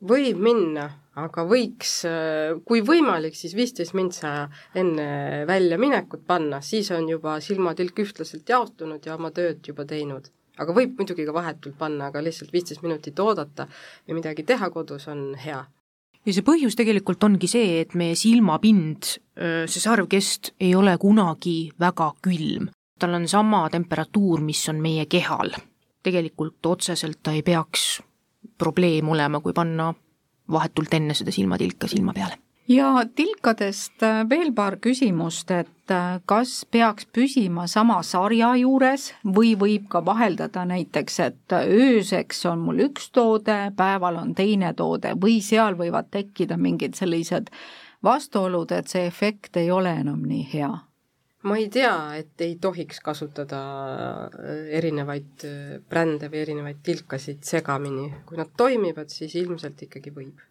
võib 0.00 0.38
minna, 0.40 0.86
aga 1.20 1.44
võiks, 1.44 2.00
kui 2.64 2.80
võimalik, 2.80 3.34
siis 3.36 3.52
viisteist 3.56 3.92
mintsa 3.94 4.48
enne 4.74 5.44
väljaminekut 5.48 6.24
panna, 6.26 6.62
siis 6.64 6.88
on 6.96 7.08
juba 7.08 7.36
silmatilk 7.44 8.00
ühtlaselt 8.04 8.48
jaotunud 8.48 9.04
ja 9.04 9.18
oma 9.18 9.30
tööd 9.30 9.60
juba 9.66 9.84
teinud. 9.84 10.30
aga 10.60 10.72
võib 10.76 10.96
muidugi 10.98 11.24
ka 11.24 11.32
vahetult 11.32 11.76
panna, 11.78 12.08
aga 12.08 12.22
lihtsalt 12.22 12.52
viisteist 12.52 12.82
minutit 12.82 13.18
oodata 13.18 13.68
ja 14.06 14.14
midagi 14.14 14.42
teha 14.44 14.70
kodus 14.70 15.08
on 15.08 15.34
hea 15.44 15.64
ja 16.26 16.34
see 16.34 16.44
põhjus 16.46 16.76
tegelikult 16.78 17.24
ongi 17.24 17.48
see, 17.50 17.80
et 17.84 17.94
meie 17.98 18.16
silmapind, 18.18 19.14
see 19.40 19.82
sarvkest 19.82 20.54
ei 20.60 20.74
ole 20.76 20.96
kunagi 21.00 21.72
väga 21.80 22.12
külm. 22.22 22.68
tal 23.00 23.14
on 23.16 23.28
sama 23.28 23.62
temperatuur, 23.72 24.40
mis 24.44 24.68
on 24.68 24.80
meie 24.80 25.06
kehal. 25.06 25.54
tegelikult 26.02 26.66
otseselt 26.66 27.22
ta 27.22 27.32
ei 27.32 27.42
peaks 27.42 28.02
probleem 28.58 29.08
olema, 29.08 29.40
kui 29.40 29.52
panna 29.52 29.94
vahetult 30.50 30.94
enne 30.94 31.14
seda 31.14 31.32
silmatilka 31.32 31.88
silma 31.88 32.12
peale 32.12 32.38
ja 32.70 33.04
tilkadest 33.14 34.02
äh, 34.02 34.22
veel 34.30 34.52
paar 34.54 34.76
küsimust, 34.82 35.50
et 35.50 35.92
äh, 35.92 36.20
kas 36.26 36.64
peaks 36.70 37.06
püsima 37.10 37.66
sama 37.70 38.00
sarja 38.06 38.52
juures 38.60 39.10
või 39.24 39.54
võib 39.58 39.88
ka 39.90 40.04
vaheldada 40.06 40.64
näiteks, 40.68 41.18
et 41.26 41.56
ööseks 41.60 42.44
on 42.50 42.62
mul 42.66 42.84
üks 42.86 43.10
toode, 43.14 43.58
päeval 43.76 44.20
on 44.22 44.34
teine 44.38 44.72
toode 44.78 45.16
või 45.20 45.40
seal 45.44 45.78
võivad 45.78 46.12
tekkida 46.14 46.58
mingid 46.60 46.94
sellised 46.98 47.50
vastuolud, 48.06 48.70
et 48.72 48.88
see 48.88 49.08
efekt 49.08 49.58
ei 49.60 49.70
ole 49.70 49.96
enam 50.04 50.22
nii 50.26 50.46
hea? 50.52 50.70
ma 51.40 51.56
ei 51.56 51.70
tea, 51.72 51.94
et 52.20 52.42
ei 52.44 52.58
tohiks 52.60 53.00
kasutada 53.00 53.60
äh, 54.28 54.62
erinevaid 54.78 55.46
brände 55.88 56.30
või 56.30 56.44
erinevaid 56.44 56.84
tilkasid 56.86 57.42
segamini, 57.48 58.12
kui 58.28 58.38
nad 58.38 58.54
toimivad, 58.56 59.10
siis 59.10 59.34
ilmselt 59.40 59.88
ikkagi 59.88 60.14
võib 60.14 60.49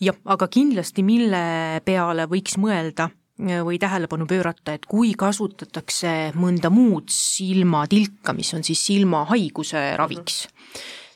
jah, 0.00 0.20
aga 0.24 0.48
kindlasti, 0.50 1.04
mille 1.06 1.42
peale 1.84 2.26
võiks 2.30 2.56
mõelda 2.60 3.08
äh, 3.10 3.60
või 3.66 3.80
tähelepanu 3.82 4.26
pöörata, 4.30 4.76
et 4.76 4.88
kui 4.88 5.12
kasutatakse 5.18 6.32
mõnda 6.40 6.72
muud 6.72 7.10
silmatilka, 7.12 8.34
mis 8.36 8.54
on 8.56 8.64
siis 8.66 8.82
silmahaiguse 8.86 9.84
raviks, 10.00 10.42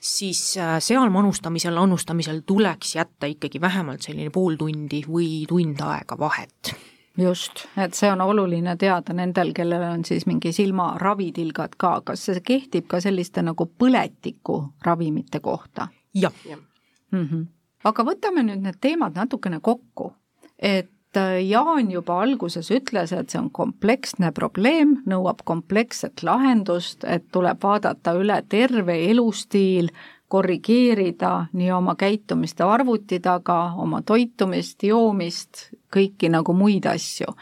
siis 0.01 0.47
äh, 0.61 0.77
seal 0.85 1.13
manustamisel, 1.15 1.79
annustamisel 1.81 2.43
tuleks 2.47 2.97
jätta 2.99 3.31
ikkagi 3.31 3.61
vähemalt 3.61 4.05
selline 4.05 4.33
pool 4.35 4.59
tundi 4.61 5.05
või 5.09 5.45
tund 5.49 5.81
aega 5.85 6.19
vahet 6.19 6.75
just, 7.19 7.65
et 7.79 7.95
see 7.95 8.11
on 8.11 8.21
oluline 8.25 8.77
teada 8.77 9.15
nendel, 9.15 9.53
kellel 9.55 9.83
on 9.87 10.05
siis 10.05 10.27
mingi 10.27 10.53
silmaravitilgad 10.53 11.77
ka, 11.79 12.01
kas 12.05 12.27
see 12.27 12.41
kehtib 12.45 12.89
ka 12.91 13.01
selliste 13.01 13.45
nagu 13.47 13.69
põletiku 13.79 14.61
ravimite 14.85 15.41
kohta? 15.41 15.89
jah 16.15 16.33
ja. 16.49 16.57
mm. 16.57 17.29
-hmm 17.29 17.45
aga 17.85 18.05
võtame 18.07 18.45
nüüd 18.47 18.65
need 18.65 18.81
teemad 18.81 19.17
natukene 19.19 19.61
kokku, 19.61 20.13
et 20.59 21.21
äh, 21.21 21.39
Jaan 21.45 21.91
juba 21.93 22.21
alguses 22.25 22.71
ütles, 22.75 23.13
et 23.13 23.31
see 23.31 23.41
on 23.41 23.51
kompleksne 23.55 24.33
probleem, 24.35 24.99
nõuab 25.11 25.45
kompleksset 25.45 26.25
lahendust, 26.27 27.05
et 27.05 27.29
tuleb 27.33 27.63
vaadata 27.63 28.17
üle 28.19 28.41
terve 28.49 28.99
elustiil, 29.11 29.93
korrigeerida 30.35 31.47
nii 31.53 31.71
oma 31.71 31.95
käitumist 31.95 32.61
arvuti 32.65 33.21
taga, 33.23 33.75
oma 33.79 34.01
toitumist, 34.03 34.83
joomist, 34.83 35.69
kõiki 35.95 36.31
nagu 36.33 36.57
muid 36.57 36.89
asju. 36.91 37.37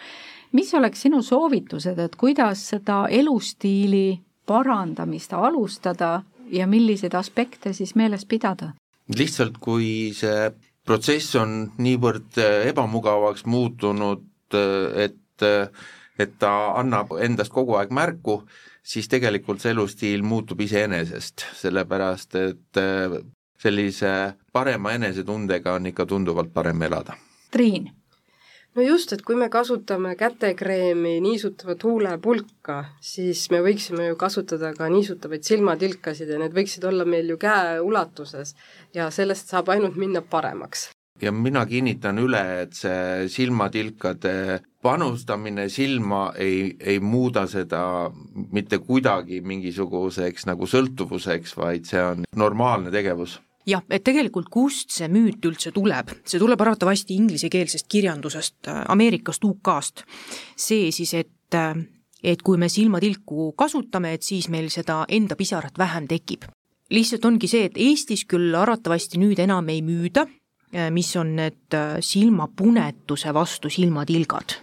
mis 0.53 0.75
oleks 0.75 1.01
sinu 1.01 1.23
soovitused, 1.23 1.99
et 1.99 2.17
kuidas 2.17 2.67
seda 2.69 3.07
elustiili 3.09 4.21
parandamist 4.47 5.33
alustada 5.33 6.23
ja 6.51 6.67
milliseid 6.67 7.15
aspekte 7.15 7.73
siis 7.73 7.95
meeles 7.95 8.27
pidada? 8.27 8.73
Lihtsalt 9.19 9.59
kui 9.63 10.13
see 10.17 10.51
protsess 10.87 11.37
on 11.39 11.57
niivõrd 11.83 12.39
äh, 12.43 12.69
ebamugavaks 12.73 13.47
muutunud, 13.51 14.27
äh, 14.55 15.07
et, 15.07 15.47
äh, 15.47 15.69
et 16.19 16.37
ta 16.39 16.53
annab 16.81 17.15
endast 17.23 17.55
kogu 17.55 17.79
aeg 17.79 17.95
märku, 17.95 18.43
siis 18.83 19.09
tegelikult 19.11 19.63
see 19.63 19.73
elustiil 19.75 20.27
muutub 20.27 20.61
iseenesest, 20.61 21.47
sellepärast 21.61 22.35
et 22.41 22.81
sellise 23.63 24.13
parema 24.53 24.97
enesetundega 24.99 25.79
on 25.79 25.87
ikka 25.93 26.07
tunduvalt 26.11 26.51
parem 26.55 26.83
elada. 26.83 27.15
Triin 27.55 27.87
no 28.77 28.83
just, 28.83 29.13
et 29.13 29.23
kui 29.27 29.37
me 29.39 29.49
kasutame 29.53 30.15
kätekreemi, 30.19 31.19
niisutavat 31.25 31.85
huulepulka, 31.85 32.79
siis 33.05 33.45
me 33.53 33.63
võiksime 33.65 34.09
ju 34.11 34.17
kasutada 34.21 34.73
ka 34.77 34.89
niisutavaid 34.93 35.45
silmatilkasid 35.47 36.33
ja 36.33 36.41
need 36.41 36.57
võiksid 36.57 36.87
olla 36.89 37.07
meil 37.09 37.35
ju 37.35 37.39
käeulatuses 37.43 38.57
ja 38.97 39.11
sellest 39.11 39.53
saab 39.53 39.73
ainult 39.75 40.01
minna 40.01 40.23
paremaks. 40.23 40.91
ja 41.23 41.31
mina 41.33 41.67
kinnitan 41.67 42.19
üle, 42.19 42.43
et 42.63 42.73
see 42.75 43.29
silmatilkade 43.31 44.61
panustamine 44.83 45.69
silma 45.69 46.33
ei, 46.35 46.77
ei 46.81 46.99
muuda 47.01 47.47
seda 47.47 48.11
mitte 48.51 48.79
kuidagi 48.79 49.41
mingisuguseks 49.41 50.49
nagu 50.51 50.67
sõltuvuseks, 50.67 51.57
vaid 51.57 51.87
see 51.87 52.03
on 52.03 52.25
normaalne 52.37 52.91
tegevus 52.91 53.39
jah, 53.67 53.83
et 53.91 54.05
tegelikult 54.05 54.51
kust 54.53 54.93
see 54.95 55.09
müüt 55.13 55.45
üldse 55.47 55.73
tuleb, 55.75 56.13
see 56.27 56.41
tuleb 56.43 56.61
arvatavasti 56.65 57.17
inglisekeelsest 57.21 57.89
kirjandusest, 57.91 58.57
äh, 58.69 58.83
Ameerikast, 58.93 59.45
UK-st. 59.45 60.05
see 60.57 60.91
siis, 60.93 61.15
et, 61.15 61.55
äh, 61.55 61.77
et 62.23 62.43
kui 62.43 62.59
me 62.59 62.69
silmatilku 62.69 63.53
kasutame, 63.59 64.15
et 64.15 64.23
siis 64.23 64.49
meil 64.49 64.71
seda 64.71 65.05
enda 65.09 65.37
pisarat 65.37 65.79
vähem 65.79 66.09
tekib. 66.09 66.45
lihtsalt 66.93 67.25
ongi 67.25 67.49
see, 67.49 67.65
et 67.65 67.79
Eestis 67.81 68.27
küll 68.29 68.55
arvatavasti 68.55 69.19
nüüd 69.19 69.39
enam 69.41 69.69
ei 69.69 69.81
müüda, 69.81 70.27
mis 70.91 71.17
on 71.17 71.37
need 71.37 71.73
silmapunetuse 72.01 73.33
vastu 73.33 73.69
silmatilgad 73.69 74.59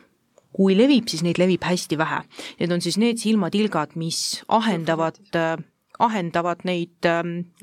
kui 0.53 0.75
levib, 0.77 1.07
siis 1.09 1.23
neid 1.23 1.37
levib 1.37 1.63
hästi 1.63 1.97
vähe. 1.97 2.21
Need 2.59 2.71
on 2.71 2.81
siis 2.81 2.97
need 2.97 3.17
silmatilgad, 3.17 3.95
mis 3.95 4.43
ahendavad, 4.47 5.17
ahendavad 5.99 6.65
neid 6.65 7.09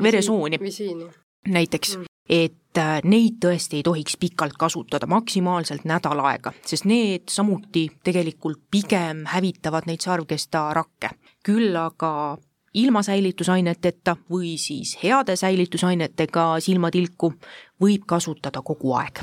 veresooni. 0.03 0.59
visiini. 0.61 1.11
Näiteks 1.47 1.97
mm., 1.97 2.13
et 2.29 2.81
neid 3.05 3.39
tõesti 3.41 3.79
ei 3.79 3.85
tohiks 3.87 4.17
pikalt 4.21 4.57
kasutada, 4.59 5.07
maksimaalselt 5.07 5.87
nädal 5.89 6.21
aega, 6.27 6.53
sest 6.67 6.85
need 6.85 7.31
samuti 7.33 7.87
tegelikult 8.05 8.61
pigem 8.71 9.25
hävitavad 9.31 9.87
neid 9.87 10.05
sarvkestarakke. 10.05 11.11
küll 11.47 11.77
aga 11.79 12.37
ilma 12.75 13.03
säilitusaineteta 13.03 14.17
või 14.31 14.57
siis 14.59 14.99
heade 15.03 15.37
säilitusainetega 15.37 16.61
silmatilku 16.61 17.33
võib 17.81 18.05
kasutada 18.07 18.63
kogu 18.63 18.93
aeg 18.99 19.23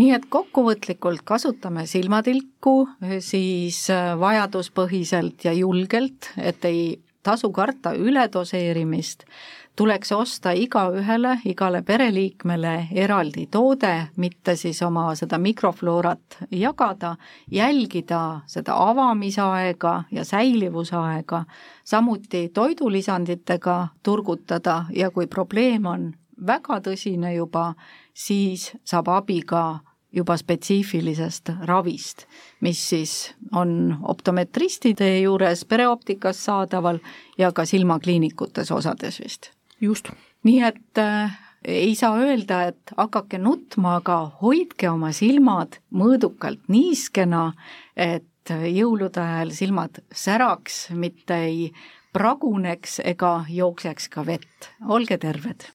nii 0.00 0.10
et 0.16 0.26
kokkuvõtlikult 0.30 1.22
kasutame 1.26 1.86
silmatilku 1.86 2.76
siis 3.22 3.84
äh, 3.94 4.14
vajaduspõhiselt 4.18 5.46
ja 5.46 5.52
julgelt, 5.54 6.32
et 6.36 6.64
ei 6.66 6.80
tasu 7.24 7.50
karta 7.54 7.94
üledoseerimist, 7.96 9.24
tuleks 9.76 10.12
osta 10.12 10.52
igaühele, 10.54 11.38
igale 11.44 11.82
pereliikmele 11.82 12.88
eraldi 12.94 13.46
toode, 13.50 14.06
mitte 14.16 14.56
siis 14.56 14.82
oma 14.82 15.14
seda 15.18 15.38
mikrofloorat 15.38 16.38
jagada, 16.50 17.16
jälgida 17.50 18.40
seda 18.46 18.76
avamisaega 18.88 19.94
ja 20.10 20.24
säilivusaega, 20.24 21.44
samuti 21.84 22.48
toidulisanditega 22.54 23.88
turgutada 24.02 24.84
ja 24.94 25.10
kui 25.10 25.26
probleem 25.26 25.86
on 25.86 26.12
väga 26.46 26.80
tõsine 26.80 27.34
juba, 27.34 27.74
siis 28.14 28.72
saab 28.84 29.08
abi 29.08 29.40
ka 29.42 29.64
juba 30.14 30.36
spetsiifilisest 30.38 31.50
ravist, 31.66 32.26
mis 32.60 32.78
siis 32.88 33.34
on 33.52 33.96
optometristide 34.02 35.08
juures 35.20 35.64
pereoptikas 35.64 36.44
saadaval 36.44 37.00
ja 37.38 37.50
ka 37.52 37.64
silmakliinikutes 37.66 38.70
osades 38.70 39.20
vist. 39.20 39.50
Just. 39.80 40.10
nii 40.44 40.60
et 40.62 40.98
äh, 41.00 41.38
ei 41.64 41.94
saa 41.94 42.18
öelda, 42.20 42.62
et 42.68 42.92
hakake 42.96 43.38
nutma, 43.38 43.96
aga 44.00 44.18
hoidke 44.42 44.90
oma 44.90 45.12
silmad 45.16 45.78
mõõdukalt 45.94 46.68
niiskena, 46.68 47.52
et 47.96 48.52
jõulude 48.68 49.22
ajal 49.22 49.54
silmad 49.56 50.02
säraks, 50.12 50.90
mitte 50.92 51.38
ei 51.46 51.70
praguneks 52.14 53.00
ega 53.04 53.38
jookseks 53.48 54.10
ka 54.12 54.26
vett. 54.26 54.70
olge 54.88 55.18
terved! 55.18 55.73